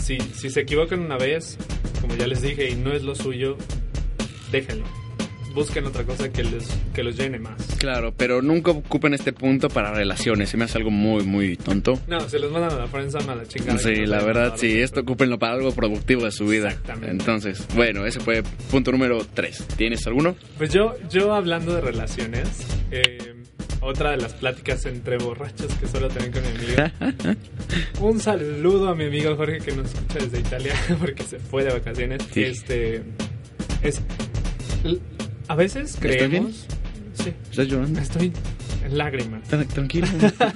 Si, 0.00 0.18
si 0.34 0.50
se 0.50 0.60
equivocan 0.60 1.00
una 1.00 1.18
vez, 1.18 1.58
como 2.00 2.16
ya 2.16 2.26
les 2.26 2.42
dije, 2.42 2.70
y 2.70 2.76
no 2.76 2.92
es 2.92 3.02
lo 3.02 3.14
suyo, 3.14 3.56
déjenlo 4.50 5.05
busquen 5.56 5.86
otra 5.86 6.04
cosa 6.04 6.30
que, 6.30 6.44
les, 6.44 6.68
que 6.94 7.02
los 7.02 7.16
llene 7.16 7.38
más. 7.38 7.56
Claro, 7.78 8.12
pero 8.14 8.42
nunca 8.42 8.72
ocupen 8.72 9.14
este 9.14 9.32
punto 9.32 9.68
para 9.70 9.92
relaciones. 9.92 10.50
Se 10.50 10.58
me 10.58 10.66
hace 10.66 10.76
algo 10.76 10.90
muy, 10.90 11.24
muy 11.24 11.56
tonto. 11.56 11.98
No, 12.06 12.20
se 12.28 12.38
los 12.38 12.52
mandan 12.52 12.72
a 12.72 12.82
la 12.82 12.86
prensa 12.86 13.18
a 13.18 13.34
la 13.34 13.46
chingada. 13.46 13.78
Sí, 13.78 14.04
la 14.04 14.22
verdad, 14.22 14.54
sí. 14.56 14.80
Esto 14.80 15.00
ocúpenlo 15.00 15.38
para 15.38 15.54
algo 15.54 15.72
productivo 15.72 16.24
de 16.24 16.30
su 16.30 16.46
vida. 16.46 16.68
Exactamente. 16.68 17.10
Entonces, 17.10 17.66
bueno, 17.74 18.04
ese 18.06 18.20
fue 18.20 18.42
punto 18.70 18.92
número 18.92 19.26
3. 19.32 19.66
¿Tienes 19.78 20.06
alguno? 20.06 20.36
Pues 20.58 20.70
yo, 20.72 20.94
yo 21.10 21.34
hablando 21.34 21.74
de 21.74 21.80
relaciones, 21.80 22.48
eh, 22.90 23.34
otra 23.80 24.10
de 24.10 24.18
las 24.18 24.34
pláticas 24.34 24.84
entre 24.84 25.16
borrachos 25.16 25.72
que 25.74 25.88
suelo 25.88 26.08
tener 26.08 26.32
con 26.32 26.42
mi 26.42 26.48
amigo. 26.50 27.36
Un 28.00 28.20
saludo 28.20 28.90
a 28.90 28.94
mi 28.94 29.04
amigo 29.04 29.34
Jorge 29.36 29.60
que 29.60 29.72
nos 29.72 29.86
escucha 29.86 30.18
desde 30.18 30.40
Italia 30.40 30.74
porque 31.00 31.22
se 31.22 31.38
fue 31.38 31.64
de 31.64 31.72
vacaciones. 31.72 32.22
Este 32.36 33.02
es 33.82 34.02
a 35.48 35.54
veces 35.54 35.96
creemos. 35.98 36.66
Sí. 37.14 37.32
¿Estás 37.50 37.68
llorando? 37.68 38.00
Estoy 38.00 38.32
en 38.84 38.98
lágrimas. 38.98 39.48
Tranquilo, 39.48 40.06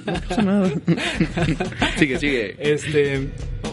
no 0.05 0.13
pasa 0.27 0.41
nada. 0.41 0.71
sigue, 1.97 2.19
sigue. 2.19 2.55
Este, 2.59 3.29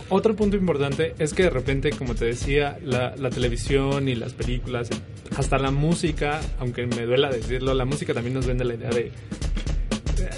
otro 0.08 0.34
punto 0.34 0.56
importante 0.56 1.14
es 1.18 1.34
que 1.34 1.44
de 1.44 1.50
repente, 1.50 1.90
como 1.90 2.14
te 2.14 2.24
decía, 2.24 2.78
la, 2.82 3.14
la, 3.16 3.30
televisión 3.30 4.08
y 4.08 4.14
las 4.14 4.32
películas, 4.32 4.88
hasta 5.36 5.58
la 5.58 5.70
música, 5.70 6.40
aunque 6.58 6.86
me 6.86 7.04
duela 7.04 7.30
decirlo, 7.30 7.74
la 7.74 7.84
música 7.84 8.14
también 8.14 8.34
nos 8.34 8.46
vende 8.46 8.64
la 8.64 8.74
idea 8.74 8.90
de 8.90 9.12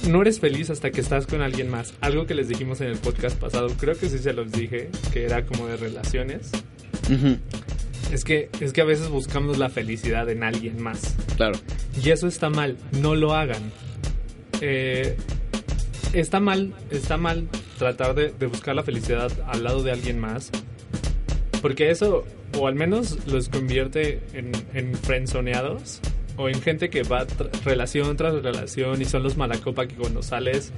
no 0.08 0.22
eres 0.22 0.40
feliz 0.40 0.70
hasta 0.70 0.90
que 0.90 1.00
estás 1.00 1.26
con 1.26 1.42
alguien 1.42 1.70
más. 1.70 1.94
Algo 2.00 2.26
que 2.26 2.34
les 2.34 2.48
dijimos 2.48 2.80
en 2.80 2.88
el 2.88 2.98
podcast 2.98 3.38
pasado, 3.38 3.68
creo 3.78 3.96
que 3.96 4.08
sí 4.08 4.18
se 4.18 4.32
los 4.32 4.50
dije, 4.52 4.90
que 5.12 5.24
era 5.24 5.44
como 5.44 5.66
de 5.66 5.76
relaciones. 5.76 6.50
Es 8.12 8.24
que, 8.24 8.50
es 8.60 8.72
que 8.72 8.80
a 8.80 8.84
veces 8.84 9.08
buscamos 9.08 9.58
la 9.58 9.68
felicidad 9.68 10.28
en 10.28 10.42
alguien 10.42 10.82
más. 10.82 11.14
Claro. 11.36 11.58
Y 12.02 12.10
eso 12.10 12.26
está 12.26 12.50
mal, 12.50 12.76
no 13.00 13.14
lo 13.14 13.34
hagan. 13.34 13.72
Eh, 14.60 15.16
está 16.12 16.40
mal, 16.40 16.74
está 16.90 17.16
mal 17.16 17.48
tratar 17.78 18.14
de, 18.14 18.46
buscar 18.46 18.74
la 18.74 18.82
felicidad 18.82 19.30
al 19.46 19.64
lado 19.64 19.82
de 19.82 19.92
alguien 19.92 20.18
más. 20.18 20.50
Porque 21.62 21.90
eso, 21.90 22.24
o 22.58 22.66
al 22.66 22.74
menos 22.74 23.26
los 23.26 23.48
convierte 23.48 24.20
en, 24.32 24.52
en 24.74 24.94
frenzoneados 24.94 26.00
o 26.36 26.48
en 26.48 26.60
gente 26.62 26.88
que 26.88 27.02
va 27.02 27.26
relación 27.64 28.16
tras 28.16 28.42
relación 28.42 29.00
y 29.02 29.04
son 29.04 29.22
los 29.22 29.36
malacopa 29.36 29.86
que 29.86 29.94
cuando 29.94 30.22
sales, 30.22 30.72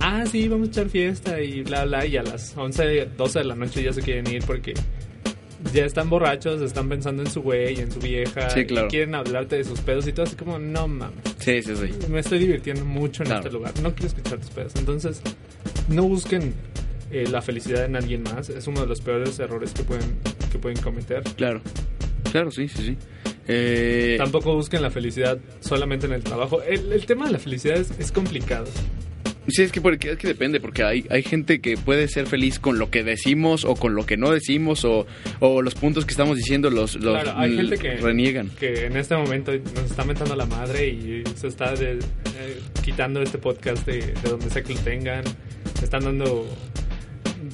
ah, 0.00 0.24
sí, 0.30 0.48
vamos 0.48 0.68
a 0.68 0.70
echar 0.70 0.88
fiesta 0.88 1.40
y 1.40 1.62
bla, 1.62 1.84
bla, 1.84 2.06
y 2.06 2.16
a 2.16 2.22
las 2.22 2.56
11, 2.56 3.10
12 3.16 3.38
de 3.38 3.44
la 3.44 3.54
noche 3.54 3.82
ya 3.82 3.92
se 3.92 4.00
quieren 4.00 4.26
ir 4.26 4.42
porque 4.46 4.72
ya 5.72 5.84
están 5.84 6.10
borrachos, 6.10 6.60
están 6.60 6.88
pensando 6.88 7.22
en 7.22 7.30
su 7.30 7.42
güey, 7.42 7.78
en 7.78 7.90
su 7.90 8.00
vieja, 8.00 8.48
y 8.58 8.66
quieren 8.66 9.14
hablarte 9.14 9.56
de 9.56 9.64
sus 9.64 9.80
pedos 9.80 10.06
y 10.06 10.12
todo 10.12 10.26
así 10.26 10.36
como, 10.36 10.58
no 10.58 10.88
mames. 10.88 11.18
Sí, 11.38 11.62
sí, 11.62 11.74
sí. 11.76 12.08
Me 12.08 12.20
estoy 12.20 12.38
divirtiendo 12.38 12.84
mucho 12.84 13.22
en 13.24 13.32
este 13.32 13.50
lugar, 13.50 13.72
no 13.80 13.92
quiero 13.94 14.08
escuchar 14.08 14.38
tus 14.38 14.50
pedos. 14.50 14.74
Entonces, 14.76 15.22
no 15.88 16.04
busquen 16.04 16.54
eh, 17.10 17.26
la 17.30 17.42
felicidad 17.42 17.84
en 17.84 17.96
alguien 17.96 18.22
más, 18.22 18.48
es 18.48 18.66
uno 18.66 18.80
de 18.80 18.86
los 18.86 19.00
peores 19.00 19.38
errores 19.38 19.72
que 19.72 19.84
pueden, 19.84 20.18
que 20.50 20.58
pueden 20.58 20.80
cometer. 20.80 21.22
Claro, 21.36 21.60
claro, 22.30 22.50
sí, 22.50 22.68
sí, 22.68 22.82
sí. 22.82 22.96
Eh... 23.48 24.16
Tampoco 24.18 24.54
busquen 24.54 24.82
la 24.82 24.90
felicidad 24.90 25.38
solamente 25.60 26.06
en 26.06 26.12
el 26.12 26.22
trabajo. 26.22 26.62
El, 26.62 27.04
tema 27.06 27.26
de 27.26 27.32
la 27.32 27.38
felicidad 27.38 27.76
es 27.76 28.12
complicado. 28.12 28.66
Sí, 29.48 29.62
es 29.62 29.72
que, 29.72 29.80
porque, 29.80 30.12
es 30.12 30.18
que 30.18 30.28
depende, 30.28 30.60
porque 30.60 30.84
hay, 30.84 31.04
hay 31.10 31.22
gente 31.22 31.60
que 31.60 31.76
puede 31.76 32.06
ser 32.06 32.26
feliz 32.26 32.60
con 32.60 32.78
lo 32.78 32.90
que 32.90 33.02
decimos 33.02 33.64
o 33.64 33.74
con 33.74 33.94
lo 33.94 34.06
que 34.06 34.16
no 34.16 34.30
decimos 34.30 34.84
o, 34.84 35.06
o 35.40 35.62
los 35.62 35.74
puntos 35.74 36.04
que 36.04 36.12
estamos 36.12 36.36
diciendo 36.36 36.70
los, 36.70 36.94
los 36.94 37.20
claro, 37.20 37.38
hay 37.38 37.56
gente 37.56 37.76
que, 37.76 37.96
reniegan. 37.96 38.50
Que 38.50 38.86
en 38.86 38.96
este 38.96 39.16
momento 39.16 39.52
nos 39.52 39.90
está 39.90 40.04
mentando 40.04 40.36
la 40.36 40.46
madre 40.46 40.88
y 40.88 41.24
se 41.34 41.48
está 41.48 41.74
eh, 41.74 41.98
quitando 42.84 43.20
este 43.20 43.38
podcast 43.38 43.84
de, 43.84 44.14
donde 44.22 44.48
sea 44.48 44.62
que 44.62 44.74
lo 44.74 44.80
tengan. 44.80 45.24
Están 45.82 46.04
dando 46.04 46.46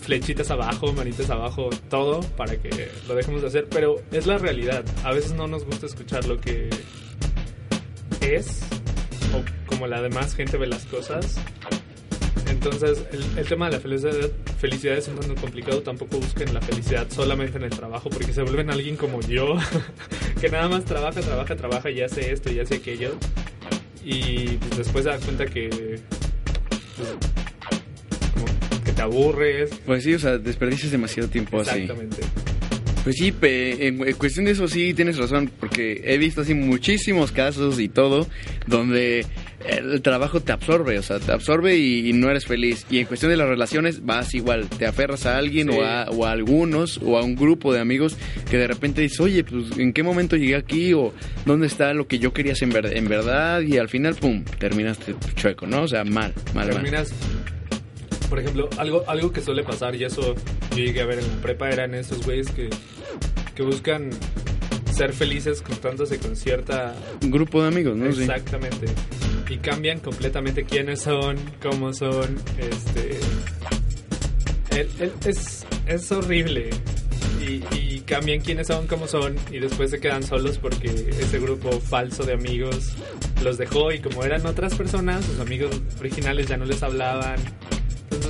flechitas 0.02 0.50
abajo, 0.50 0.92
manitas 0.92 1.30
abajo, 1.30 1.70
todo 1.88 2.20
para 2.36 2.56
que 2.56 2.90
lo 3.08 3.14
dejemos 3.14 3.40
de 3.40 3.48
hacer, 3.48 3.66
pero 3.70 4.02
es 4.12 4.26
la 4.26 4.36
realidad. 4.36 4.84
A 5.04 5.12
veces 5.12 5.32
no 5.32 5.46
nos 5.46 5.64
gusta 5.64 5.86
escuchar 5.86 6.26
lo 6.26 6.38
que 6.38 6.68
es 8.20 8.60
o 9.34 9.42
como 9.66 9.86
la 9.86 10.02
demás 10.02 10.34
gente 10.34 10.56
ve 10.56 10.66
las 10.66 10.84
cosas 10.86 11.36
entonces, 12.58 13.04
el, 13.36 13.46
tema 13.46 13.66
de 13.66 13.76
la 13.76 13.80
felicidad, 13.80 14.12
felicidad 14.58 14.96
es 14.96 15.06
un 15.06 15.14
tanto 15.14 15.40
complicado. 15.40 15.80
Tampoco 15.80 16.18
busquen 16.18 16.52
la 16.52 16.60
felicidad 16.60 17.06
solamente 17.08 17.56
en 17.56 17.62
el 17.62 17.70
trabajo, 17.70 18.10
porque 18.10 18.32
se 18.32 18.42
vuelven 18.42 18.68
alguien 18.68 18.96
como 18.96 19.20
yo, 19.20 19.56
que 20.40 20.48
nada 20.48 20.68
más 20.68 20.84
trabaja, 20.84 21.20
trabaja, 21.20 21.54
trabaja 21.54 21.88
y 21.88 22.00
hace 22.00 22.32
esto 22.32 22.52
y 22.52 22.58
hace 22.58 22.74
aquello. 22.76 23.14
Y 24.04 24.56
pues, 24.56 24.78
después 24.78 25.04
se 25.04 25.10
da 25.10 25.18
cuenta 25.18 25.46
que. 25.46 26.00
Pues, 26.96 28.80
que 28.84 28.92
te 28.92 29.02
aburres. 29.02 29.70
Pues 29.86 30.02
sí, 30.02 30.14
o 30.14 30.18
sea, 30.18 30.36
desperdicias 30.38 30.90
demasiado 30.90 31.28
tiempo 31.28 31.60
así. 31.60 31.82
Exactamente. 31.82 32.22
Pues 33.04 33.14
sí, 33.16 33.32
en 33.40 34.12
cuestión 34.14 34.46
de 34.46 34.50
eso 34.50 34.66
sí 34.66 34.92
tienes 34.94 35.16
razón, 35.16 35.48
porque 35.60 36.02
he 36.04 36.18
visto 36.18 36.40
así 36.40 36.54
muchísimos 36.54 37.30
casos 37.30 37.78
y 37.78 37.88
todo 37.88 38.26
donde 38.66 39.24
el 39.66 40.02
trabajo 40.02 40.40
te 40.40 40.52
absorbe, 40.52 40.98
o 40.98 41.02
sea, 41.02 41.18
te 41.18 41.32
absorbe 41.32 41.76
y, 41.76 42.12
no 42.12 42.30
eres 42.30 42.46
feliz. 42.46 42.86
Y 42.90 42.98
en 42.98 43.06
cuestión 43.06 43.30
de 43.30 43.36
las 43.36 43.48
relaciones 43.48 44.04
vas 44.04 44.34
igual, 44.34 44.68
te 44.68 44.86
aferras 44.86 45.26
a 45.26 45.36
alguien 45.36 45.70
o, 45.70 45.82
a, 45.82 46.04
o, 46.10 46.26
a, 46.26 46.32
algunos 46.32 46.98
o 47.02 47.18
a 47.18 47.24
un 47.24 47.34
grupo 47.34 47.72
de 47.72 47.80
amigos 47.80 48.16
que 48.48 48.56
de 48.56 48.66
repente 48.66 49.00
dices, 49.02 49.20
oye, 49.20 49.44
pues 49.44 49.76
¿en 49.78 49.92
qué 49.92 50.02
momento 50.02 50.36
llegué 50.36 50.56
aquí? 50.56 50.92
o 50.94 51.12
¿dónde 51.44 51.66
está 51.66 51.92
lo 51.92 52.06
que 52.06 52.18
yo 52.18 52.32
quería 52.32 52.54
en, 52.60 52.72
en 52.74 53.08
verdad? 53.08 53.60
Y 53.62 53.78
al 53.78 53.88
final, 53.88 54.14
¡pum!, 54.14 54.44
terminaste 54.58 55.14
chueco, 55.34 55.66
¿no? 55.66 55.82
O 55.82 55.88
sea, 55.88 56.04
mal, 56.04 56.32
mal. 56.54 56.70
Terminas... 56.70 57.12
Por 58.28 58.38
ejemplo, 58.38 58.68
algo, 58.76 59.04
algo 59.08 59.32
que 59.32 59.40
suele 59.40 59.64
pasar, 59.64 59.96
y 59.96 60.04
eso 60.04 60.34
yo 60.72 60.76
llegué 60.76 61.00
a 61.00 61.06
ver 61.06 61.18
en 61.18 61.26
la 61.26 61.40
prepa, 61.40 61.70
eran 61.70 61.94
esos 61.94 62.26
güeyes 62.26 62.50
que, 62.50 62.68
que 63.54 63.62
buscan 63.62 64.10
ser 64.92 65.14
felices 65.14 65.62
contándose 65.62 66.18
con 66.18 66.36
cierta... 66.36 66.94
grupo 67.22 67.62
de 67.62 67.68
amigos, 67.68 67.96
¿no? 67.96 68.06
Exactamente. 68.06 68.86
Y 69.48 69.56
cambian 69.58 70.00
completamente 70.00 70.64
quiénes 70.64 71.00
son, 71.02 71.36
cómo 71.62 71.92
son, 71.92 72.36
este... 72.58 73.18
es, 75.24 75.66
es 75.86 76.12
horrible. 76.12 76.70
Y, 77.40 77.64
y, 77.74 78.00
cambian 78.00 78.40
quiénes 78.40 78.66
son, 78.66 78.86
cómo 78.86 79.06
son, 79.06 79.36
y 79.50 79.58
después 79.58 79.90
se 79.90 80.00
quedan 80.00 80.22
solos 80.22 80.58
porque 80.58 80.88
ese 80.88 81.38
grupo 81.38 81.70
falso 81.80 82.24
de 82.24 82.32
amigos 82.32 82.92
los 83.42 83.58
dejó 83.58 83.92
y 83.92 84.00
como 84.00 84.24
eran 84.24 84.44
otras 84.46 84.74
personas, 84.74 85.24
sus 85.24 85.40
amigos 85.40 85.70
originales 86.00 86.46
ya 86.48 86.56
no 86.56 86.64
les 86.64 86.82
hablaban 86.82 87.36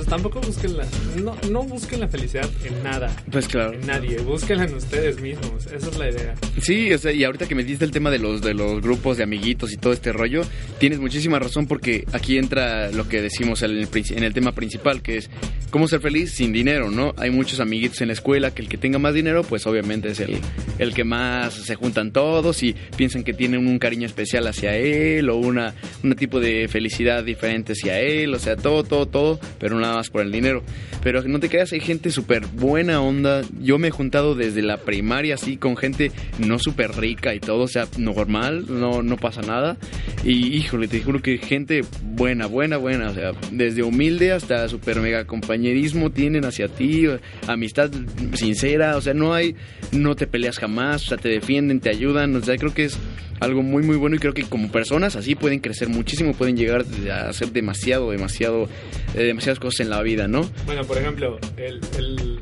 tampoco 0.09 0.41
busquen 0.41 0.75
la, 0.77 0.85
no, 1.21 1.35
no 1.49 1.63
busquen 1.63 1.99
la 2.01 2.07
felicidad 2.07 2.49
en 2.65 2.83
nada. 2.83 3.15
Pues 3.31 3.47
claro. 3.47 3.73
En 3.73 3.85
nadie, 3.85 4.17
búsquenla 4.19 4.65
en 4.65 4.73
ustedes 4.73 5.21
mismos, 5.21 5.67
esa 5.67 5.89
es 5.89 5.97
la 5.97 6.09
idea. 6.09 6.35
Sí, 6.61 6.91
o 6.91 6.97
sea, 6.97 7.11
y 7.11 7.23
ahorita 7.23 7.47
que 7.47 7.55
me 7.55 7.63
diste 7.63 7.85
el 7.85 7.91
tema 7.91 8.09
de 8.09 8.19
los, 8.19 8.41
de 8.41 8.53
los 8.53 8.81
grupos 8.81 9.17
de 9.17 9.23
amiguitos 9.23 9.71
y 9.71 9.77
todo 9.77 9.93
este 9.93 10.11
rollo, 10.11 10.41
tienes 10.79 10.99
muchísima 10.99 11.39
razón 11.39 11.67
porque 11.67 12.05
aquí 12.11 12.37
entra 12.37 12.91
lo 12.91 13.07
que 13.07 13.21
decimos 13.21 13.61
en 13.61 13.71
el, 13.71 13.87
en 13.93 14.23
el 14.23 14.33
tema 14.33 14.51
principal, 14.53 15.01
que 15.01 15.17
es 15.17 15.29
cómo 15.69 15.87
ser 15.87 16.01
feliz 16.01 16.31
sin 16.31 16.51
dinero, 16.51 16.89
¿no? 16.89 17.13
Hay 17.17 17.29
muchos 17.29 17.59
amiguitos 17.59 18.01
en 18.01 18.07
la 18.07 18.13
escuela 18.13 18.51
que 18.51 18.63
el 18.63 18.69
que 18.69 18.77
tenga 18.77 18.97
más 18.97 19.13
dinero, 19.13 19.43
pues 19.43 19.67
obviamente 19.67 20.09
es 20.09 20.19
el, 20.19 20.39
el 20.79 20.93
que 20.93 21.03
más 21.03 21.53
se 21.53 21.75
juntan 21.75 22.11
todos 22.11 22.63
y 22.63 22.75
piensan 22.95 23.23
que 23.23 23.33
tienen 23.33 23.67
un 23.67 23.77
cariño 23.77 24.07
especial 24.07 24.47
hacia 24.47 24.75
él 24.75 25.29
o 25.29 25.37
una, 25.37 25.75
un 26.03 26.15
tipo 26.15 26.39
de 26.39 26.67
felicidad 26.67 27.23
diferente 27.23 27.73
hacia 27.73 27.99
él, 27.99 28.33
o 28.33 28.39
sea, 28.39 28.55
todo, 28.55 28.83
todo, 28.83 29.05
todo, 29.05 29.39
pero 29.59 29.79
nada 29.79 29.98
más 29.99 30.09
por 30.09 30.21
el 30.21 30.31
dinero. 30.31 30.63
Pero 31.03 31.21
no 31.23 31.39
te 31.39 31.49
creas, 31.49 31.71
hay 31.73 31.79
gente 31.79 32.11
súper 32.11 32.47
buena 32.47 33.01
onda. 33.01 33.41
Yo 33.61 33.77
me 33.77 33.89
he 33.89 33.91
juntado 33.91 34.35
desde 34.35 34.61
la 34.61 34.77
primaria 34.77 35.35
así 35.35 35.57
con 35.57 35.77
gente 35.77 36.11
no 36.37 36.57
súper 36.59 36.95
rica 36.97 37.35
y 37.35 37.39
todo, 37.39 37.63
o 37.63 37.67
sea, 37.67 37.87
normal, 37.97 38.65
no, 38.69 39.03
no 39.03 39.17
pasa 39.17 39.41
nada. 39.41 39.77
Y 40.23 40.55
híjole, 40.55 40.87
te 40.87 41.01
juro 41.01 41.21
que 41.21 41.37
gente 41.37 41.81
buena, 42.01 42.47
buena, 42.47 42.77
buena, 42.77 43.09
o 43.09 43.13
sea, 43.13 43.31
desde 43.51 43.83
humilde 43.83 44.31
hasta 44.31 44.67
súper 44.67 44.99
mega 44.99 45.25
compañerismo 45.25 46.11
tienen 46.11 46.45
hacia 46.45 46.67
ti, 46.67 47.05
amistad 47.47 47.91
sincera, 48.33 48.97
o 48.97 49.01
sea, 49.01 49.13
no 49.13 49.33
hay, 49.33 49.55
no 49.91 50.15
te 50.15 50.27
peleas 50.27 50.57
jamás, 50.57 51.03
o 51.03 51.09
sea, 51.09 51.17
te 51.17 51.29
defienden, 51.29 51.79
te 51.79 51.89
ayudan, 51.89 52.35
o 52.35 52.41
sea, 52.41 52.57
creo 52.57 52.73
que 52.73 52.85
es 52.85 52.97
algo 53.39 53.63
muy 53.63 53.83
muy 53.83 53.95
bueno 53.95 54.15
y 54.15 54.19
creo 54.19 54.33
que 54.33 54.43
como 54.43 54.71
personas 54.71 55.15
así 55.15 55.35
pueden 55.35 55.59
crecer 55.59 55.89
muchísimo, 55.89 56.33
pueden 56.33 56.57
llegar 56.57 56.85
a 57.11 57.29
hacer 57.29 57.51
demasiado, 57.51 58.11
demasiado, 58.11 58.67
eh, 59.15 59.23
demasiadas 59.23 59.59
cosas 59.59 59.81
en 59.81 59.88
la 59.89 60.01
vida, 60.01 60.27
¿no? 60.27 60.49
Bueno, 60.65 60.85
por 60.85 60.97
ejemplo, 60.97 61.39
el, 61.57 61.81
el- 61.97 62.39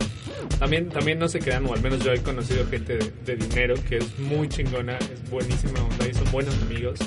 también, 0.59 0.89
también 0.89 1.19
no 1.19 1.27
se 1.27 1.39
crean, 1.39 1.65
o 1.67 1.73
al 1.73 1.81
menos 1.81 2.03
yo 2.03 2.11
he 2.13 2.19
conocido 2.19 2.65
gente 2.67 2.97
de, 2.97 3.11
de 3.25 3.35
dinero 3.35 3.75
que 3.87 3.97
es 3.97 4.17
muy 4.19 4.47
chingona, 4.49 4.97
es 4.97 5.29
buenísima 5.29 5.81
onda 5.83 6.07
y 6.07 6.13
son 6.13 6.31
buenos 6.31 6.55
amigos. 6.63 6.99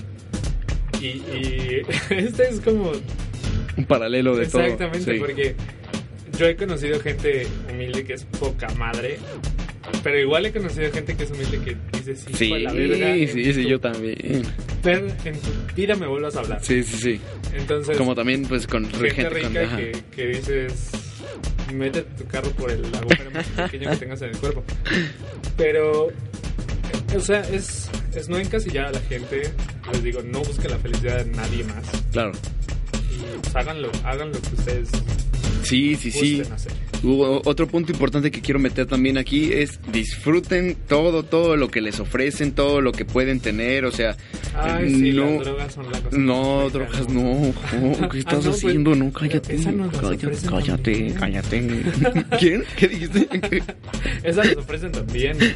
Y, 1.01 1.07
y 1.07 1.83
este 2.11 2.49
es 2.49 2.61
como 2.61 2.93
Un 3.77 3.85
paralelo 3.87 4.37
de 4.37 4.47
todo. 4.47 4.63
Exactamente, 4.63 5.13
sí. 5.15 5.19
porque 5.19 5.55
yo 6.39 6.47
he 6.47 6.57
conocido 6.57 7.01
gente 7.01 7.47
humilde 7.71 8.05
que 8.05 8.15
es 8.15 8.25
poca 8.25 8.69
madre, 8.75 9.19
pero 10.03 10.19
igual 10.19 10.47
he 10.47 10.53
conocido 10.53 10.91
gente 10.93 11.17
que 11.17 11.25
es 11.25 11.31
humilde 11.31 11.59
que 11.59 11.77
dice 11.99 12.17
sí, 12.17 12.33
Sí, 12.35 12.49
la 12.59 12.73
verga, 12.73 13.15
sí, 13.15 13.53
sí, 13.53 13.63
tu 13.63 13.69
yo 13.69 13.81
también. 13.81 14.43
per- 14.83 15.17
en 15.25 15.39
tu 15.41 15.75
vida 15.77 15.95
me 15.97 16.07
vuelvas 16.07 16.37
a 16.37 16.41
hablar. 16.41 16.65
Sí, 16.65 16.83
sí, 16.83 16.97
sí. 16.99 17.21
Entonces, 17.55 17.97
Como 17.97 18.15
también, 18.15 18.43
pues, 18.47 18.67
con 18.67 18.85
gente, 18.91 19.29
rica 19.31 19.77
que, 19.77 19.93
que 20.15 20.27
dices 20.29 20.91
mete 21.75 22.03
tu 22.03 22.25
carro 22.27 22.51
por 22.51 22.71
el 22.71 22.85
agujero 22.95 23.31
más 23.31 23.47
pequeño 23.47 23.91
que 23.91 23.97
tengas 23.97 24.23
en 24.23 24.31
el 24.31 24.37
cuerpo. 24.39 24.65
Pero, 25.57 26.11
eh, 26.11 27.17
o 27.17 27.21
sea, 27.21 27.41
es, 27.41 27.89
es 28.15 28.29
no 28.29 28.39
encasillar 28.39 28.87
a 28.87 28.91
la 28.93 29.01
gente. 29.01 29.43
Les 29.93 30.03
digo, 30.03 30.21
no 30.23 30.41
busquen 30.41 30.71
la 30.73 30.79
felicidad 30.79 31.25
de 31.25 31.31
nadie 31.33 31.63
más. 31.65 31.85
Claro. 32.13 32.33
Y 33.13 33.39
pues, 33.41 33.55
háganlo, 33.57 33.91
hagan 34.05 34.33
lo 34.33 34.41
que 34.41 34.55
ustedes 34.57 34.89
Sí, 35.71 35.95
sí, 35.95 36.11
sí. 36.11 36.43
Hubo 37.05 37.41
otro 37.45 37.69
punto 37.69 37.93
importante 37.93 38.33
que 38.33 38.41
quiero 38.41 38.59
meter 38.59 38.87
también 38.87 39.17
aquí 39.17 39.53
es 39.53 39.79
disfruten 39.93 40.77
todo, 40.89 41.23
todo 41.23 41.57
lo 41.57 41.71
que 41.71 41.81
les 41.81 42.01
ofrecen, 42.01 42.53
todo 42.53 42.81
lo 42.81 42.91
que 42.91 43.05
pueden 43.05 43.39
tener, 43.39 43.85
o 43.85 43.93
sea, 43.93 44.17
Ay, 44.55 44.91
sí, 44.95 45.13
no, 45.13 45.25
las 45.31 45.45
drogas 45.45 45.73
son 45.75 45.85
la 45.93 46.01
cosa 46.01 46.19
no, 46.19 46.71
drogas 46.71 47.09
no, 47.09 47.23
no, 47.81 48.09
¿qué 48.09 48.19
estás 48.19 48.35
Ah, 48.35 48.37
no, 48.37 48.43
pues, 48.51 48.57
haciendo? 48.65 48.95
No, 48.97 49.13
cállate, 49.13 49.55
esa 49.55 49.73
nos 49.73 49.97
cállate, 49.97 50.39
cállate, 50.49 51.15
cállate. 51.19 51.83
¿Quién? 52.39 52.65
¿Qué 52.77 52.89
dijiste? 52.89 53.29
Esas 54.23 54.47
las 54.49 54.57
ofrecen 54.57 54.93
también, 54.93 55.37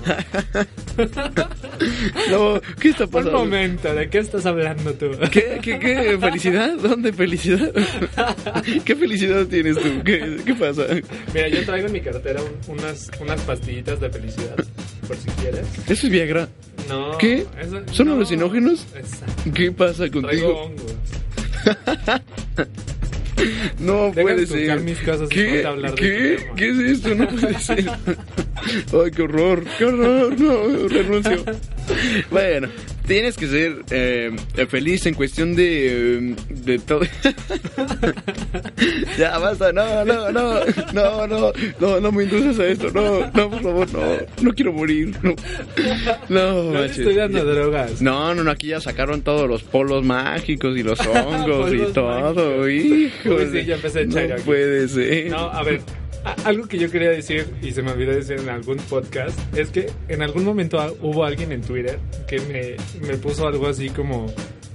¿no? 2.30 2.60
¿qué 2.80 2.88
está 2.90 3.04
Un 3.04 3.10
pasando? 3.10 3.38
momento, 3.38 3.94
¿de 3.94 4.08
qué 4.08 4.18
estás 4.18 4.46
hablando 4.46 4.92
tú? 4.94 5.10
¿Qué, 5.30 5.58
qué, 5.62 5.78
qué? 5.78 6.18
¿Felicidad? 6.20 6.76
¿Dónde 6.76 7.12
felicidad? 7.12 7.72
¿Qué 8.84 8.94
felicidad 8.96 9.46
tienes 9.46 9.76
tú? 9.76 10.02
¿Qué, 10.04 10.36
qué 10.44 10.54
pasa? 10.54 10.84
Mira, 11.34 11.48
yo 11.48 11.64
traigo 11.64 11.86
en 11.88 11.92
mi 11.92 12.00
cartera 12.00 12.40
un- 12.42 12.78
unas, 12.78 13.10
unas 13.20 13.40
pastillitas 13.42 14.00
de 14.00 14.10
felicidad, 14.10 14.56
por 15.06 15.16
si 15.16 15.28
quieres. 15.40 15.66
¿Eso 15.88 16.06
es 16.06 16.10
Viagra? 16.10 16.48
No. 16.88 17.16
¿Qué? 17.18 17.46
eso- 17.60 17.82
¿Son 17.92 18.06
no. 18.08 18.14
alucinógenos? 18.14 18.86
Exacto. 18.94 19.42
¿Qué 19.54 19.72
pasa 19.72 20.08
contigo? 20.10 20.70
No 23.80 24.04
Deja 24.10 24.22
puede 24.22 24.46
ser. 24.46 24.80
mis 24.80 24.98
cosas 25.00 25.28
y 25.30 25.34
¿Qué? 25.34 25.66
hablar 25.66 25.94
¿Qué? 25.94 26.36
¿Qué 26.56 26.70
es 26.70 26.78
esto? 26.78 27.14
No 27.14 27.28
puede 27.28 27.58
ser. 27.58 27.84
Ay, 27.90 29.10
qué 29.14 29.22
horror, 29.22 29.64
qué 29.76 29.84
horror. 29.84 30.40
No, 30.40 30.88
renuncio. 30.88 31.44
Bueno, 32.30 32.68
tienes 33.06 33.36
que 33.36 33.46
ser 33.46 33.76
eh, 33.90 34.32
feliz 34.68 35.04
en 35.06 35.14
cuestión 35.14 35.54
de, 35.54 36.30
eh, 36.32 36.36
de 36.48 36.78
todo. 36.78 37.00
ya, 39.18 39.38
basta. 39.38 39.72
No, 39.72 40.04
no, 40.04 40.30
no. 40.32 40.60
No, 40.92 41.26
no. 41.26 41.52
No, 41.80 42.00
no 42.00 42.12
me 42.12 42.24
induces 42.24 42.58
a 42.58 42.66
esto. 42.66 42.90
No, 42.92 43.20
no, 43.32 43.50
por 43.50 43.62
favor, 43.62 43.92
no. 43.92 44.00
No 44.42 44.52
quiero 44.52 44.72
morir. 44.72 45.14
No, 45.22 45.34
no, 46.28 46.72
No 46.72 46.84
estoy 46.84 47.14
dando 47.14 47.44
drogas. 47.44 48.02
No, 48.02 48.34
no, 48.34 48.44
no, 48.44 48.50
aquí 48.50 48.68
ya 48.68 48.80
sacaron 48.80 49.22
todos 49.22 49.48
los 49.48 49.62
polos 49.62 50.04
mágicos 50.04 50.76
y 50.76 50.82
los 50.82 50.98
hongos 51.06 51.72
y 51.72 51.92
todo, 51.92 52.68
hijo. 52.68 53.34
Uy, 53.34 53.48
sí, 53.52 53.64
ya 53.64 53.74
empecé 53.76 54.00
a 54.00 54.02
echar 54.02 54.28
No 54.28 54.34
aquí. 54.34 54.42
puede 54.44 54.88
ser. 54.88 55.30
No, 55.30 55.38
a 55.50 55.62
ver, 55.62 55.80
algo 56.44 56.66
que 56.66 56.78
yo 56.78 56.90
quería 56.90 57.10
decir 57.10 57.46
y 57.62 57.72
se 57.72 57.82
me 57.82 57.92
olvidó 57.92 58.12
decir 58.12 58.38
en 58.38 58.48
algún 58.48 58.76
podcast 58.78 59.38
es 59.56 59.70
que 59.70 59.90
en 60.08 60.22
algún 60.22 60.44
momento 60.44 60.78
hubo 61.00 61.24
alguien 61.24 61.52
en 61.52 61.60
Twitter 61.62 61.98
que 62.26 62.40
me, 62.40 63.06
me 63.06 63.16
puso 63.16 63.46
algo 63.46 63.66
así 63.68 63.90
como 63.90 64.26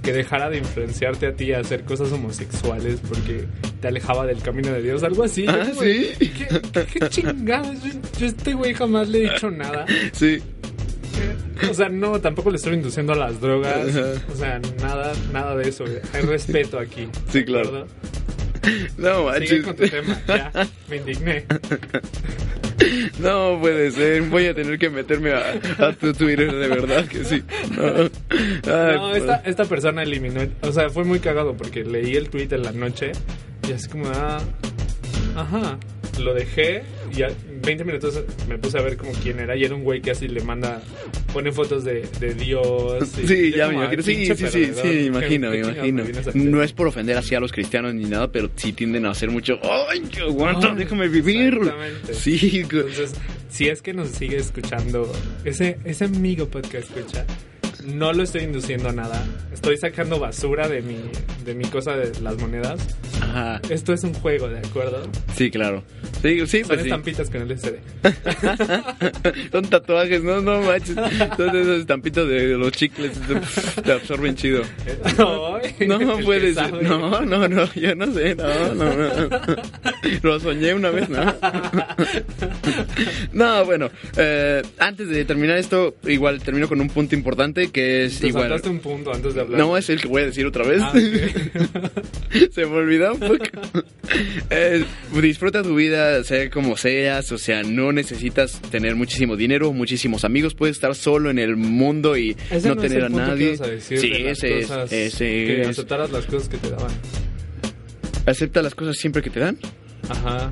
que 0.02 0.12
dejara 0.12 0.48
de 0.48 0.58
influenciarte 0.58 1.26
a 1.26 1.34
ti 1.34 1.52
a 1.52 1.60
hacer 1.60 1.84
cosas 1.84 2.10
homosexuales 2.12 3.00
porque 3.06 3.46
te 3.80 3.88
alejaba 3.88 4.26
del 4.26 4.40
camino 4.40 4.72
de 4.72 4.82
Dios, 4.82 5.02
algo 5.02 5.24
así. 5.24 5.44
Yo 5.44 5.52
Ah, 5.52 5.66
como, 5.68 5.82
¿sí? 5.82 6.10
¿Qué, 6.18 6.86
qué 6.98 7.08
chingados? 7.10 7.82
Yo, 7.82 7.90
yo 8.18 8.26
a 8.26 8.28
este 8.28 8.54
güey 8.54 8.72
jamás 8.72 9.08
le 9.08 9.18
he 9.18 9.30
dicho 9.30 9.50
nada. 9.50 9.84
Sí. 10.12 10.38
O 11.70 11.74
sea, 11.74 11.88
no, 11.88 12.18
tampoco 12.20 12.50
le 12.50 12.56
estoy 12.56 12.74
induciendo 12.74 13.12
a 13.12 13.16
las 13.16 13.40
drogas. 13.40 13.94
O 14.32 14.36
sea, 14.36 14.58
nada, 14.80 15.12
nada 15.32 15.54
de 15.56 15.68
eso. 15.68 15.84
Hay 16.14 16.22
respeto 16.22 16.78
aquí. 16.78 17.08
Sí, 17.30 17.40
¿de 17.40 17.44
claro. 17.44 17.68
acuerdo? 17.68 17.86
No, 18.98 19.32
Sigue 19.34 19.40
manches. 19.40 19.62
con 19.64 19.76
tu 19.76 19.88
tema, 19.88 20.22
ya. 20.28 20.68
Me 20.88 20.96
indigné. 20.96 21.44
No 23.18 23.58
puede 23.60 23.90
ser. 23.90 24.22
Voy 24.22 24.46
a 24.46 24.54
tener 24.54 24.78
que 24.78 24.88
meterme 24.88 25.32
a, 25.32 25.52
a 25.78 25.92
tu 25.92 26.14
Twitter, 26.14 26.50
de 26.50 26.66
verdad 26.68 27.04
que 27.06 27.24
sí. 27.24 27.42
No, 27.76 27.84
Ay, 27.86 28.10
No, 28.96 29.10
pues. 29.10 29.20
esta, 29.22 29.36
esta 29.44 29.64
persona 29.66 30.02
eliminó. 30.02 30.40
O 30.62 30.72
sea, 30.72 30.88
fue 30.88 31.04
muy 31.04 31.20
cagado 31.20 31.54
porque 31.56 31.84
leí 31.84 32.16
el 32.16 32.30
tweet 32.30 32.48
en 32.52 32.62
la 32.62 32.72
noche 32.72 33.12
y 33.68 33.72
así 33.72 33.86
como, 33.88 34.06
ah, 34.14 34.40
ajá. 35.36 35.78
Lo 36.18 36.32
dejé 36.34 36.82
y 37.14 37.22
20 37.62 37.84
minutos 37.84 38.20
me 38.48 38.58
puse 38.58 38.78
a 38.78 38.82
ver 38.82 38.96
como 38.96 39.12
quién 39.12 39.38
era 39.40 39.56
y 39.56 39.64
era 39.64 39.74
un 39.74 39.82
güey 39.84 40.00
que 40.00 40.10
así 40.12 40.28
le 40.28 40.40
manda, 40.42 40.82
pone 41.32 41.52
fotos 41.52 41.84
de, 41.84 42.08
de 42.20 42.34
Dios. 42.34 43.18
y 43.22 43.26
Sí, 43.26 43.50
ya 43.52 43.68
me 43.68 43.72
"Ay, 43.74 43.76
imagino. 43.82 44.02
Sí, 44.02 44.14
pinche 44.14 44.34
sí, 44.36 44.46
sí, 44.46 44.58
perdedor, 44.58 44.82
sí, 44.84 44.88
¿qué- 44.90 45.04
imagino, 45.04 45.50
qué 45.50 45.56
me 45.58 45.68
imagino. 45.72 46.02
vienes 46.04 46.26
a 46.26 46.30
hacer?". 46.30 46.36
No 46.42 46.62
es 46.62 46.72
por 46.72 46.86
ofender 46.86 47.16
así 47.16 47.34
a 47.34 47.40
los 47.40 47.52
cristianos 47.52 47.94
ni 47.94 48.04
nada, 48.04 48.30
pero 48.32 48.50
sí 48.56 48.72
tienden 48.72 49.06
a 49.06 49.10
hacer 49.10 49.30
mucho. 49.30 49.58
¡Ay, 49.88 50.00
que 50.00 50.20
aguanta! 50.20 50.74
Déjame 50.74 51.08
vivir. 51.08 51.58
Sí, 52.12 52.60
Entonces, 52.62 53.12
si 53.50 53.68
es 53.68 53.82
que 53.82 53.92
nos 53.92 54.08
sigue 54.08 54.36
escuchando, 54.36 55.10
ese, 55.44 55.78
ese 55.84 56.04
amigo 56.04 56.46
podcast 56.48 56.92
que 56.92 57.00
escucha, 57.00 57.26
no 57.84 58.12
lo 58.12 58.22
estoy 58.22 58.42
induciendo 58.42 58.88
a 58.90 58.92
nada. 58.92 59.24
Estoy 59.52 59.76
sacando 59.78 60.18
basura 60.20 60.68
de 60.68 60.82
mi, 60.82 60.96
de 61.50 61.56
mi 61.56 61.64
cosa 61.64 61.96
de 61.96 62.12
las 62.20 62.36
monedas. 62.38 62.80
Ajá. 63.20 63.60
Esto 63.68 63.92
es 63.92 64.04
un 64.04 64.14
juego, 64.14 64.48
¿de 64.48 64.58
acuerdo? 64.60 65.02
Sí, 65.34 65.50
claro. 65.50 65.82
Sí, 66.22 66.46
sí, 66.46 66.60
Son 66.60 66.68
pues 66.68 66.80
sí. 66.82 66.86
estampitas 66.88 67.28
con 67.28 67.42
el 67.42 67.58
SD. 67.58 67.78
Son 69.52 69.64
tatuajes, 69.68 70.22
no, 70.22 70.40
no 70.40 70.60
manches. 70.62 70.94
Son 70.94 71.56
esos 71.56 71.80
estampitos 71.80 72.28
de 72.28 72.56
los 72.56 72.70
chicles. 72.72 73.12
Te, 73.82 73.92
absorben 73.92 74.36
chido. 74.36 74.62
No 75.18 75.58
el 76.18 76.24
puede 76.24 76.40
que 76.40 76.54
ser. 76.54 76.70
sabe. 76.70 76.82
No, 76.82 77.20
no, 77.22 77.48
no, 77.48 77.72
yo 77.74 77.94
no 77.96 78.12
sé. 78.14 78.34
No, 78.36 78.74
no, 78.74 78.94
no. 78.94 79.40
Lo 80.22 80.38
soñé 80.40 80.74
una 80.74 80.90
vez, 80.90 81.08
¿no? 81.08 81.34
No, 83.32 83.64
bueno. 83.64 83.90
eh, 84.16 84.62
antes 84.78 85.08
de 85.08 85.24
terminar 85.24 85.58
esto, 85.58 85.96
igual 86.06 86.40
termino 86.42 86.68
con 86.68 86.80
un 86.80 86.88
punto 86.88 87.14
importante 87.16 87.70
que 87.70 88.04
es 88.04 88.20
Te 88.20 88.28
igual. 88.28 88.52
un 88.64 88.78
punto 88.78 89.12
antes 89.12 89.34
de 89.34 89.40
hablar. 89.40 89.58
No, 89.58 89.76
es 89.76 89.90
el 89.90 90.00
que 90.00 90.08
voy 90.08 90.22
a 90.22 90.26
decir 90.26 90.46
otra 90.46 90.64
vez. 90.64 90.80
Ah. 90.82 90.92
Se 92.52 92.66
me 92.66 92.72
olvidó 92.76 93.14
un 93.14 93.20
poco. 93.20 93.44
Eh, 94.50 94.84
disfruta 95.22 95.62
tu 95.62 95.74
vida, 95.76 96.22
sea 96.24 96.50
como 96.50 96.76
seas, 96.76 97.30
o 97.32 97.38
sea, 97.38 97.62
no 97.62 97.92
necesitas 97.92 98.60
tener 98.70 98.96
muchísimo 98.96 99.36
dinero, 99.36 99.72
muchísimos 99.72 100.24
amigos, 100.24 100.54
puedes 100.54 100.76
estar 100.76 100.94
solo 100.94 101.30
en 101.30 101.38
el 101.38 101.56
mundo 101.56 102.16
y 102.16 102.36
Ese 102.50 102.68
no 102.68 102.76
tener 102.76 103.04
a 103.04 103.08
nadie. 103.08 103.56
a 103.60 103.66
decir 103.66 103.98
sí, 103.98 104.12
ese 104.12 104.60
es, 104.60 104.66
cosas, 104.66 104.92
ese 104.92 105.24
que 105.24 105.62
es. 105.62 105.68
aceptaras 105.68 106.10
las 106.10 106.26
cosas 106.26 106.48
que 106.48 106.56
te 106.58 106.70
daban. 106.70 106.90
Acepta 108.26 108.62
las 108.62 108.74
cosas 108.74 108.96
siempre 108.96 109.22
que 109.22 109.30
te 109.30 109.40
dan. 109.40 109.58
Ajá. 110.08 110.50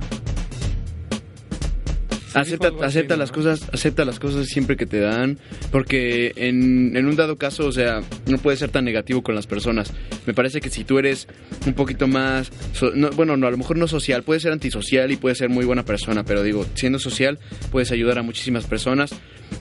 acepta 2.35 2.69
así, 2.69 2.77
acepta 2.83 3.15
¿no? 3.15 3.21
las 3.21 3.33
cosas, 3.33 3.69
acepta 3.73 4.05
las 4.05 4.19
cosas 4.19 4.47
siempre 4.47 4.77
que 4.77 4.87
te 4.87 5.01
dan, 5.01 5.39
porque 5.71 6.33
en, 6.37 6.97
en 6.97 7.07
un 7.07 7.17
dado 7.17 7.37
caso, 7.37 7.67
o 7.67 7.73
sea, 7.73 8.01
no 8.27 8.39
puedes 8.39 8.61
ser 8.61 8.71
tan 8.71 8.85
negativo 8.85 9.23
con 9.23 9.35
las 9.35 9.47
personas. 9.47 9.93
Me 10.29 10.35
parece 10.35 10.61
que 10.61 10.69
si 10.69 10.85
tú 10.85 10.99
eres 10.99 11.27
un 11.67 11.73
poquito 11.73 12.07
más, 12.07 12.53
so- 12.75 12.93
no, 12.95 13.09
bueno, 13.13 13.39
no, 13.39 13.47
a 13.47 13.51
lo 13.51 13.57
mejor 13.57 13.79
no 13.79 13.89
social, 13.89 14.23
puedes 14.25 14.43
ser 14.43 14.53
antisocial 14.53 15.11
y 15.11 15.17
puedes 15.17 15.39
ser 15.39 15.49
muy 15.49 15.65
buena 15.65 15.87
persona, 15.87 16.23
pero 16.23 16.43
digo, 16.43 16.67
siendo 16.75 16.99
social 16.99 17.39
puedes 17.73 17.91
ayudar 17.93 18.19
a 18.19 18.23
muchísimas 18.23 18.67
personas. 18.67 19.11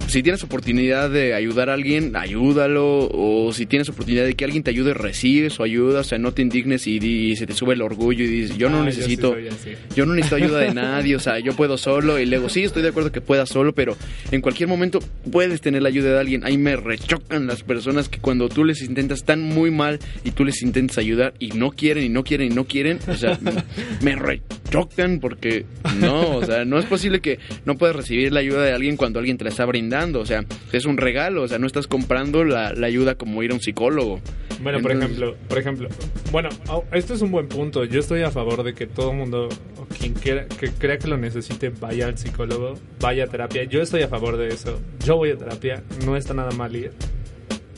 Si 0.08 0.21
tienes 0.21 0.43
oportunidad 0.43 1.10
de 1.10 1.34
ayudar 1.34 1.69
a 1.69 1.73
alguien, 1.73 2.13
ayúdalo. 2.17 3.08
O 3.10 3.53
si 3.53 3.65
tienes 3.65 3.88
oportunidad 3.88 4.25
de 4.25 4.34
que 4.34 4.43
alguien 4.43 4.62
te 4.62 4.69
ayude, 4.71 4.93
recibe 4.93 5.49
su 5.49 5.63
ayuda. 5.63 6.01
O 6.01 6.03
sea, 6.03 6.17
no 6.17 6.34
te 6.34 6.41
indignes 6.41 6.88
y, 6.88 7.36
se 7.38 7.47
te 7.47 7.53
sube 7.53 7.73
el 7.73 7.82
orgullo 7.82 8.25
y 8.25 8.27
dices, 8.27 8.58
yo 8.58 8.69
no 8.69 8.82
Ah, 8.82 8.86
necesito... 8.86 9.34
Sí. 9.63 9.71
Yo 9.95 10.06
no 10.06 10.13
necesito 10.13 10.36
ayuda 10.36 10.60
de 10.60 10.73
nadie, 10.73 11.15
o 11.15 11.19
sea, 11.19 11.39
yo 11.39 11.56
puedo 11.56 11.77
solo 11.77 12.19
y 12.19 12.25
luego 12.25 12.49
sí, 12.49 12.63
estoy 12.63 12.84
de 12.84 12.89
acuerdo 12.89 13.12
que 13.13 13.21
puedas 13.21 13.47
solo, 13.49 13.73
pero 13.73 13.95
en 14.32 14.41
cualquier 14.41 14.67
momento 14.67 14.99
puedes 15.32 15.62
tener 15.62 15.82
la 15.82 15.89
ayuda 15.89 16.12
de 16.13 16.19
alguien. 16.19 16.45
Ahí 16.45 16.58
me 16.58 16.75
rechocan 16.75 17.47
las 17.47 17.63
personas 17.63 18.10
que 18.10 18.19
cuando 18.19 18.49
tú 18.49 18.65
les 18.65 18.82
intentas 18.82 19.23
tan 19.23 19.41
muy 19.41 19.71
mal 19.71 19.99
y 20.25 20.32
tú 20.32 20.43
les 20.43 20.57
intentas 20.62 20.98
ayudar 20.98 21.34
y 21.39 21.50
no 21.50 21.72
quieren 21.72 22.04
y 22.04 22.10
no 22.10 22.24
quieren 22.24 22.52
y 22.52 22.56
no 22.56 22.65
quieren, 22.65 23.00
o 23.08 23.15
sea, 23.15 23.39
me, 24.02 24.15
rechocan 24.15 25.20
porque 25.20 25.65
no, 26.00 26.38
o 26.38 26.46
sea, 26.46 26.65
no 26.65 26.80
es 26.80 26.86
posible 26.86 27.22
que 27.22 27.39
no 27.65 27.78
puedas 27.78 27.96
recibir 27.96 28.32
la 28.32 28.39
ayuda 28.39 28.63
de 28.63 28.74
alguien 28.74 28.98
cuando 28.98 29.20
alguien 29.20 29.38
te 29.38 29.43
la 29.43 29.50
está 29.50 29.65
brindando, 29.65 30.20
o 30.20 30.26
sea, 30.26 30.46
es 30.72 30.86
un 30.86 30.98
regalo, 30.98 31.43
o 31.43 31.48
sea, 31.48 31.60
no 31.60 31.67
estás 31.67 31.88
comprando 31.88 32.43
la, 32.43 32.74
la 32.74 32.88
ayuda 32.88 33.15
como 33.15 33.43
ir 33.43 33.52
a 33.52 33.54
un 33.56 33.62
psicólogo. 33.62 34.22
Bueno, 34.62 34.80
por 34.82 34.91
ejemplo, 34.91 35.36
por 35.48 35.58
ejemplo, 35.60 35.89
bueno, 36.32 36.50
oh, 36.70 36.84
esto 36.91 37.13
es 37.13 37.22
un 37.22 37.32
buen 37.32 37.48
punto. 37.48 37.84
Yo 37.86 38.00
estoy 38.00 38.24
a 38.24 38.32
favor 38.32 38.63
de 38.63 38.74
que 38.74 38.88
todo 38.88 39.13
mundo, 39.13 39.50
o 39.78 39.86
quien 39.86 40.13
quiera, 40.13 40.46
que 40.48 40.72
crea 40.72 40.98
que 40.98 41.08
lo 41.08 41.17
necesite, 41.17 41.70
vaya 41.70 42.08
al 42.08 42.17
psicólogo, 42.17 42.74
vaya 43.00 43.26
a 43.26 43.28
terapia. 43.28 43.63
Yo 43.65 43.82
estoy 43.82 44.02
a 44.02 44.08
favor 44.08 44.38
de 44.38 44.48
eso. 44.48 44.80
Yo 45.06 45.17
voy 45.17 45.32
a 45.32 45.38
terapia, 45.38 45.84
no 46.06 46.17
está 46.17 46.34
nada 46.34 46.52
mal 46.52 46.76
ir. 46.76 46.91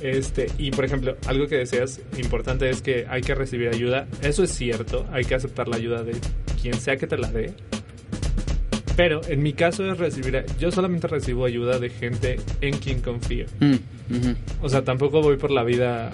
Este, 0.02 0.48
y 0.58 0.72
por 0.72 0.86
ejemplo, 0.86 1.18
algo 1.28 1.48
que 1.48 1.58
decías 1.58 2.00
importante 2.18 2.70
es 2.70 2.82
que 2.82 3.06
hay 3.10 3.22
que 3.22 3.36
recibir 3.36 3.70
ayuda. 3.70 4.08
Eso 4.22 4.44
es 4.44 4.52
cierto, 4.52 5.06
hay 5.12 5.26
que 5.26 5.36
aceptar 5.36 5.68
la 5.68 5.76
ayuda 5.78 6.04
de 6.04 6.14
quien 6.62 6.74
sea 6.76 6.98
que 6.98 7.08
te 7.08 7.18
la 7.18 7.32
dé. 7.32 7.54
Pero 8.96 9.22
en 9.30 9.42
mi 9.42 9.54
caso 9.54 9.90
es 9.90 9.98
recibir, 9.98 10.46
yo 10.60 10.72
solamente 10.72 11.08
recibo 11.08 11.46
ayuda 11.46 11.80
de 11.80 11.90
gente 11.90 12.38
en 12.60 12.78
quien 12.78 13.00
confío. 13.02 13.46
Mm. 13.60 13.76
O 14.62 14.68
sea, 14.68 14.84
tampoco 14.84 15.22
voy 15.22 15.38
por 15.38 15.52
la 15.52 15.64
vida, 15.64 16.12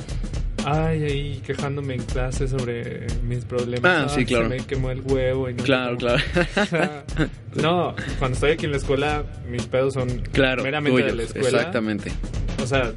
ay, 0.65 1.03
ahí 1.03 1.41
quejándome 1.43 1.95
en 1.95 2.03
clase 2.03 2.47
sobre 2.47 3.07
mis 3.23 3.43
problemas. 3.45 4.03
Ah, 4.03 4.09
sí, 4.13 4.23
claro. 4.23 4.49
Se 4.49 4.57
me 4.57 4.65
quemó 4.65 4.91
el 4.91 5.01
huevo 5.01 5.49
y 5.49 5.55
no 5.55 5.63
Claro, 5.63 5.97
claro. 5.97 6.21
O 6.61 6.65
sea, 6.67 7.03
no, 7.55 7.95
cuando 8.19 8.35
estoy 8.35 8.51
aquí 8.51 8.65
en 8.65 8.71
la 8.71 8.77
escuela, 8.77 9.23
mis 9.49 9.65
pedos 9.65 9.95
son 9.95 10.07
Claro, 10.31 10.61
meramente 10.61 10.95
de 11.01 11.09
tuyos, 11.11 11.17
la 11.17 11.23
escuela. 11.23 11.57
exactamente. 11.57 12.11
O 12.61 12.67
sea, 12.67 12.91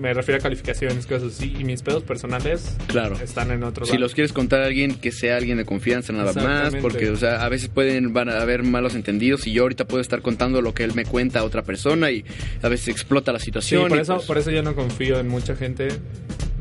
me 0.00 0.12
refiero 0.14 0.38
a 0.38 0.42
calificaciones, 0.42 1.06
cosas 1.06 1.34
así. 1.34 1.54
Y 1.58 1.64
mis 1.64 1.82
pedos 1.82 2.02
personales 2.02 2.76
Claro. 2.86 3.16
están 3.22 3.50
en 3.50 3.62
otro 3.64 3.86
Si 3.86 3.92
lado. 3.92 4.02
los 4.02 4.14
quieres 4.14 4.32
contar 4.32 4.62
a 4.62 4.66
alguien 4.66 4.94
que 4.94 5.12
sea 5.12 5.36
alguien 5.36 5.56
de 5.58 5.64
confianza 5.64 6.12
nada 6.12 6.32
más, 6.34 6.74
porque 6.76 7.10
o 7.10 7.16
sea, 7.16 7.44
a 7.44 7.48
veces 7.48 7.68
pueden 7.68 8.12
van 8.12 8.28
a 8.28 8.40
haber 8.40 8.62
malos 8.62 8.94
entendidos 8.94 9.46
y 9.46 9.52
yo 9.52 9.62
ahorita 9.62 9.86
puedo 9.86 10.00
estar 10.00 10.22
contando 10.22 10.60
lo 10.62 10.74
que 10.74 10.84
él 10.84 10.94
me 10.94 11.04
cuenta 11.04 11.40
a 11.40 11.44
otra 11.44 11.62
persona 11.62 12.10
y 12.10 12.24
a 12.62 12.68
veces 12.68 12.88
explota 12.88 13.32
la 13.32 13.38
Sí, 13.38 13.46
situación. 13.46 13.88
por 13.88 13.98
y, 13.98 14.00
eso, 14.00 14.14
pues, 14.16 14.26
por 14.26 14.38
eso 14.38 14.50
yo 14.50 14.62
no 14.62 14.74
confío 14.74 15.18
en 15.18 15.28
mucha 15.28 15.56
gente. 15.56 15.88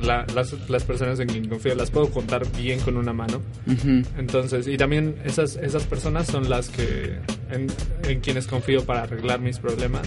La- 0.02 0.26
las, 0.36 0.54
las 0.70 0.84
personas 0.84 1.20
en 1.22 1.28
quien 1.30 1.48
confío 1.48 1.74
las 1.74 1.90
puedo 1.90 2.10
contar 2.12 2.46
bien 2.58 2.80
con 2.82 2.98
una 2.98 3.14
mano. 3.14 3.42
ujú. 3.66 4.04
Entonces, 4.18 4.68
y 4.68 4.76
también 4.78 5.16
esas, 5.24 5.56
esas 5.56 5.84
personas 5.86 6.28
son 6.28 6.50
las 6.50 6.70
que 6.70 7.18
en, 7.50 7.68
en 8.08 8.20
quienes 8.20 8.46
confío 8.46 8.84
para 8.86 9.04
arreglar 9.04 9.40
mis 9.40 9.58
problemas. 9.58 10.06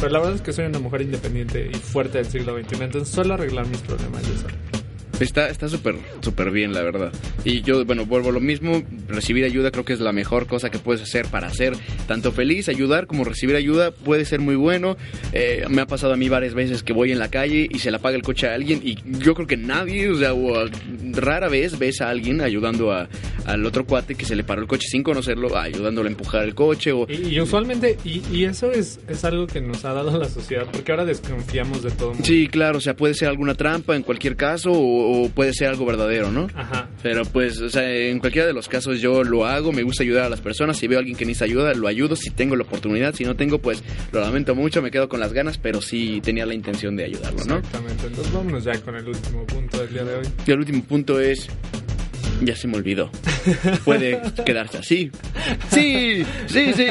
Pero 0.00 0.12
la 0.12 0.18
verdad 0.18 0.36
es 0.36 0.40
que 0.40 0.52
soy 0.54 0.64
una 0.64 0.78
mujer 0.78 1.02
independiente 1.02 1.70
y 1.70 1.74
fuerte 1.74 2.18
del 2.18 2.26
siglo 2.26 2.58
XXI, 2.58 2.84
entonces 2.84 3.14
suelo 3.14 3.34
arreglar 3.34 3.66
mis 3.66 3.82
problemas 3.82 4.22
yo. 4.22 4.79
Está 5.20 5.48
está 5.48 5.68
súper 5.68 5.96
súper 6.20 6.50
bien, 6.50 6.72
la 6.72 6.82
verdad. 6.82 7.12
Y 7.44 7.62
yo, 7.62 7.84
bueno, 7.84 8.06
vuelvo 8.06 8.30
a 8.30 8.32
lo 8.32 8.40
mismo, 8.40 8.82
recibir 9.08 9.44
ayuda 9.44 9.70
creo 9.70 9.84
que 9.84 9.92
es 9.92 10.00
la 10.00 10.12
mejor 10.12 10.46
cosa 10.46 10.70
que 10.70 10.78
puedes 10.78 11.02
hacer 11.02 11.26
para 11.26 11.50
ser 11.50 11.74
tanto 12.06 12.32
feliz, 12.32 12.68
ayudar 12.68 13.06
como 13.06 13.24
recibir 13.24 13.56
ayuda 13.56 13.90
puede 13.90 14.24
ser 14.24 14.40
muy 14.40 14.56
bueno. 14.56 14.96
Eh, 15.32 15.64
me 15.68 15.82
ha 15.82 15.86
pasado 15.86 16.14
a 16.14 16.16
mí 16.16 16.28
varias 16.28 16.54
veces 16.54 16.82
que 16.82 16.92
voy 16.92 17.12
en 17.12 17.18
la 17.18 17.28
calle 17.28 17.68
y 17.70 17.78
se 17.78 17.90
le 17.90 17.98
apaga 17.98 18.16
el 18.16 18.22
coche 18.22 18.48
a 18.48 18.54
alguien 18.54 18.80
y 18.82 18.96
yo 19.18 19.34
creo 19.34 19.46
que 19.46 19.56
nadie, 19.56 20.08
o 20.08 20.16
sea, 20.16 20.34
o, 20.34 20.66
rara 21.12 21.48
vez 21.48 21.78
ves 21.78 22.00
a 22.00 22.08
alguien 22.08 22.40
ayudando 22.40 22.92
a, 22.92 23.08
al 23.44 23.64
otro 23.66 23.84
cuate 23.84 24.14
que 24.14 24.24
se 24.24 24.36
le 24.36 24.44
paró 24.44 24.62
el 24.62 24.68
coche 24.68 24.88
sin 24.88 25.02
conocerlo, 25.02 25.56
ayudándolo 25.56 26.08
a 26.08 26.10
empujar 26.10 26.44
el 26.44 26.54
coche 26.54 26.92
o... 26.92 27.06
Y, 27.08 27.34
y 27.34 27.40
usualmente, 27.40 27.96
y, 28.04 28.22
y 28.32 28.44
eso 28.44 28.70
es, 28.72 29.00
es 29.08 29.24
algo 29.24 29.46
que 29.46 29.60
nos 29.60 29.84
ha 29.84 29.92
dado 29.92 30.18
la 30.18 30.28
sociedad, 30.28 30.66
porque 30.70 30.92
ahora 30.92 31.04
desconfiamos 31.04 31.82
de 31.82 31.90
todo 31.90 32.10
mundo. 32.10 32.24
Sí, 32.24 32.48
claro, 32.48 32.78
o 32.78 32.80
sea, 32.80 32.96
puede 32.96 33.14
ser 33.14 33.28
alguna 33.28 33.54
trampa 33.54 33.96
en 33.96 34.02
cualquier 34.02 34.36
caso 34.36 34.72
o, 34.72 35.09
o 35.10 35.28
puede 35.28 35.52
ser 35.52 35.68
algo 35.68 35.84
verdadero, 35.84 36.30
¿no? 36.30 36.46
Ajá. 36.54 36.88
Pero 37.02 37.24
pues, 37.24 37.60
o 37.60 37.68
sea, 37.68 37.90
en 37.90 38.18
cualquiera 38.18 38.46
de 38.46 38.52
los 38.52 38.68
casos 38.68 39.00
yo 39.00 39.24
lo 39.24 39.46
hago, 39.46 39.72
me 39.72 39.82
gusta 39.82 40.02
ayudar 40.02 40.24
a 40.24 40.28
las 40.28 40.40
personas, 40.40 40.76
si 40.76 40.86
veo 40.86 40.98
a 40.98 41.00
alguien 41.00 41.16
que 41.16 41.24
necesita 41.24 41.46
ayuda, 41.46 41.74
lo 41.74 41.88
ayudo, 41.88 42.16
si 42.16 42.30
tengo 42.30 42.56
la 42.56 42.64
oportunidad, 42.64 43.14
si 43.14 43.24
no 43.24 43.36
tengo, 43.36 43.58
pues 43.58 43.82
lo 44.12 44.20
lamento 44.20 44.54
mucho, 44.54 44.82
me 44.82 44.90
quedo 44.90 45.08
con 45.08 45.20
las 45.20 45.32
ganas, 45.32 45.58
pero 45.58 45.80
sí 45.80 46.20
tenía 46.22 46.46
la 46.46 46.54
intención 46.54 46.96
de 46.96 47.04
ayudarlo, 47.04 47.44
¿no? 47.44 47.56
Exactamente. 47.56 48.06
Entonces 48.06 48.32
vámonos 48.32 48.64
ya 48.64 48.80
con 48.80 48.96
el 48.96 49.08
último 49.08 49.46
punto 49.46 49.78
del 49.78 49.92
día 49.92 50.04
de 50.04 50.14
hoy. 50.16 50.26
Y 50.46 50.50
el 50.50 50.58
último 50.58 50.82
punto 50.84 51.20
es, 51.20 51.48
ya 52.42 52.56
se 52.56 52.66
me 52.68 52.76
olvidó, 52.76 53.10
puede 53.84 54.20
quedarse 54.44 54.78
así. 54.78 55.10
Sí, 55.70 56.24
sí, 56.46 56.72
sí. 56.74 56.86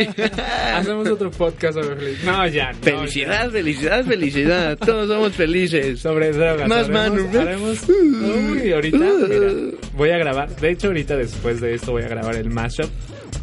Hacemos 0.73 1.07
otro 1.09 1.31
podcast 1.31 1.79
sobre 1.79 1.95
felicidad. 1.95 2.31
No, 2.37 2.47
ya. 2.47 2.71
no, 2.71 2.79
Felicidad, 2.81 3.49
felicidad, 3.51 4.05
felicidad, 4.05 4.77
todos 4.77 5.07
somos 5.07 5.33
felices. 5.33 5.99
Sobre 5.99 6.31
drogas. 6.31 6.67
Más 6.67 6.89
haremos, 6.89 7.23
mano. 7.33 7.39
haremos- 7.41 7.89
Uy, 7.89 8.71
ahorita, 8.71 8.97
mira, 8.97 9.77
voy 9.95 10.09
a 10.11 10.17
grabar. 10.17 10.55
De 10.55 10.71
hecho, 10.71 10.87
ahorita 10.87 11.17
después 11.17 11.59
de 11.61 11.73
esto 11.75 11.91
voy 11.91 12.03
a 12.03 12.07
grabar 12.07 12.35
el 12.35 12.49
mashup. 12.49 12.89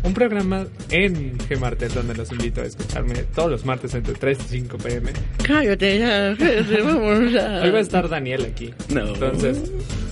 Un 0.03 0.15
programa 0.15 0.67
en 0.91 1.37
Gmartes 1.49 1.95
donde 1.95 2.15
los 2.15 2.31
invito 2.31 2.61
a 2.61 2.65
escucharme 2.65 3.15
todos 3.35 3.51
los 3.51 3.65
martes 3.65 3.93
entre 3.95 4.15
3 4.15 4.39
y 4.47 4.49
5 4.61 4.79
pm. 4.79 5.11
Cállate 5.45 5.99
ya, 5.99 6.37
vámonos 6.85 7.33
ya. 7.33 7.61
Hoy 7.63 7.71
va 7.71 7.79
a 7.79 7.81
estar 7.81 8.09
Daniel 8.09 8.45
aquí. 8.45 8.73
No. 8.89 9.09
Entonces, 9.15 9.59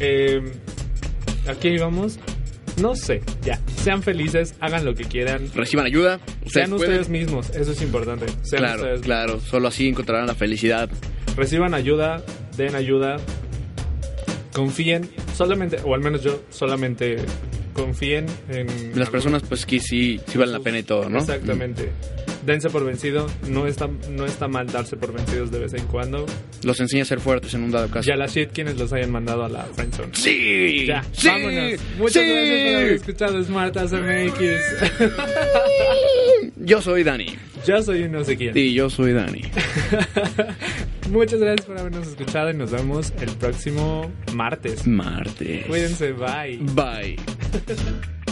eh, 0.00 0.42
aquí 1.48 1.76
vamos. 1.78 2.18
No 2.80 2.96
sé, 2.96 3.22
ya. 3.42 3.60
Sean 3.82 4.02
felices, 4.02 4.54
hagan 4.58 4.84
lo 4.84 4.94
que 4.96 5.04
quieran. 5.04 5.48
Reciban 5.54 5.86
ayuda, 5.86 6.18
ustedes 6.44 6.52
Sean 6.52 6.70
pueden. 6.70 6.90
ustedes 6.90 7.08
mismos, 7.08 7.50
eso 7.50 7.70
es 7.70 7.80
importante. 7.82 8.26
Sean 8.42 8.62
Claro, 8.62 8.82
ustedes 8.82 9.00
claro, 9.02 9.40
solo 9.40 9.68
así 9.68 9.88
encontrarán 9.88 10.26
la 10.26 10.34
felicidad. 10.34 10.90
reciban 11.36 11.72
ayuda, 11.74 12.24
den 12.56 12.74
ayuda, 12.74 13.16
confíen, 14.52 15.08
solamente, 15.36 15.78
o 15.84 15.94
al 15.94 16.00
menos 16.00 16.22
yo, 16.22 16.42
solamente 16.50 17.16
confíen 17.74 18.26
en 18.48 18.98
Las 18.98 19.10
personas, 19.10 19.42
pues 19.48 19.66
que 19.66 19.78
sí, 19.80 20.20
sí 20.26 20.38
valen 20.38 20.54
la 20.54 20.60
pena 20.60 20.78
y 20.78 20.82
todo, 20.82 21.08
¿no? 21.08 21.18
Exactamente. 21.18 21.90
Dense 22.44 22.68
por 22.70 22.84
vencido, 22.84 23.26
no 23.48 23.66
está, 23.66 23.88
no 24.10 24.26
está 24.26 24.48
mal 24.48 24.66
darse 24.66 24.96
por 24.96 25.12
vencidos 25.12 25.50
de 25.50 25.58
vez 25.60 25.72
en 25.74 25.86
cuando. 25.86 26.26
Los 26.62 26.78
enseña 26.80 27.02
a 27.02 27.06
ser 27.06 27.20
fuertes 27.20 27.54
en 27.54 27.62
un 27.62 27.70
dado 27.70 27.88
caso. 27.88 28.08
Y 28.08 28.12
a 28.12 28.16
la 28.16 28.26
shit 28.26 28.50
quienes 28.52 28.76
los 28.76 28.92
hayan 28.92 29.10
mandado 29.10 29.44
a 29.44 29.48
la 29.48 29.64
friendzone. 29.64 30.10
¡Sí! 30.12 30.84
Ya, 30.86 31.02
¡Sí! 31.12 31.28
vámonos. 31.28 31.80
Muchas 31.98 32.22
¡Sí! 32.22 32.30
gracias 32.30 32.62
por 32.62 32.74
haber 32.76 32.92
escuchado 32.92 33.44
Smart 33.44 33.76
as 33.76 33.92
MX. 33.92 34.40
Yo 36.56 36.80
soy 36.80 37.02
Dani. 37.04 37.36
yo 37.66 37.82
soy 37.82 38.08
no 38.08 38.24
sé 38.24 38.36
quién. 38.36 38.56
Y 38.56 38.72
yo 38.74 38.88
soy 38.90 39.12
Dani. 39.12 39.42
Muchas 41.10 41.40
gracias 41.40 41.66
por 41.66 41.78
habernos 41.78 42.06
escuchado 42.08 42.50
y 42.50 42.54
nos 42.54 42.70
vemos 42.70 43.12
el 43.20 43.30
próximo 43.36 44.10
martes. 44.34 44.86
Marte. 44.86 45.64
Cuídense, 45.68 46.12
bye. 46.12 46.58
Bye. 46.74 47.16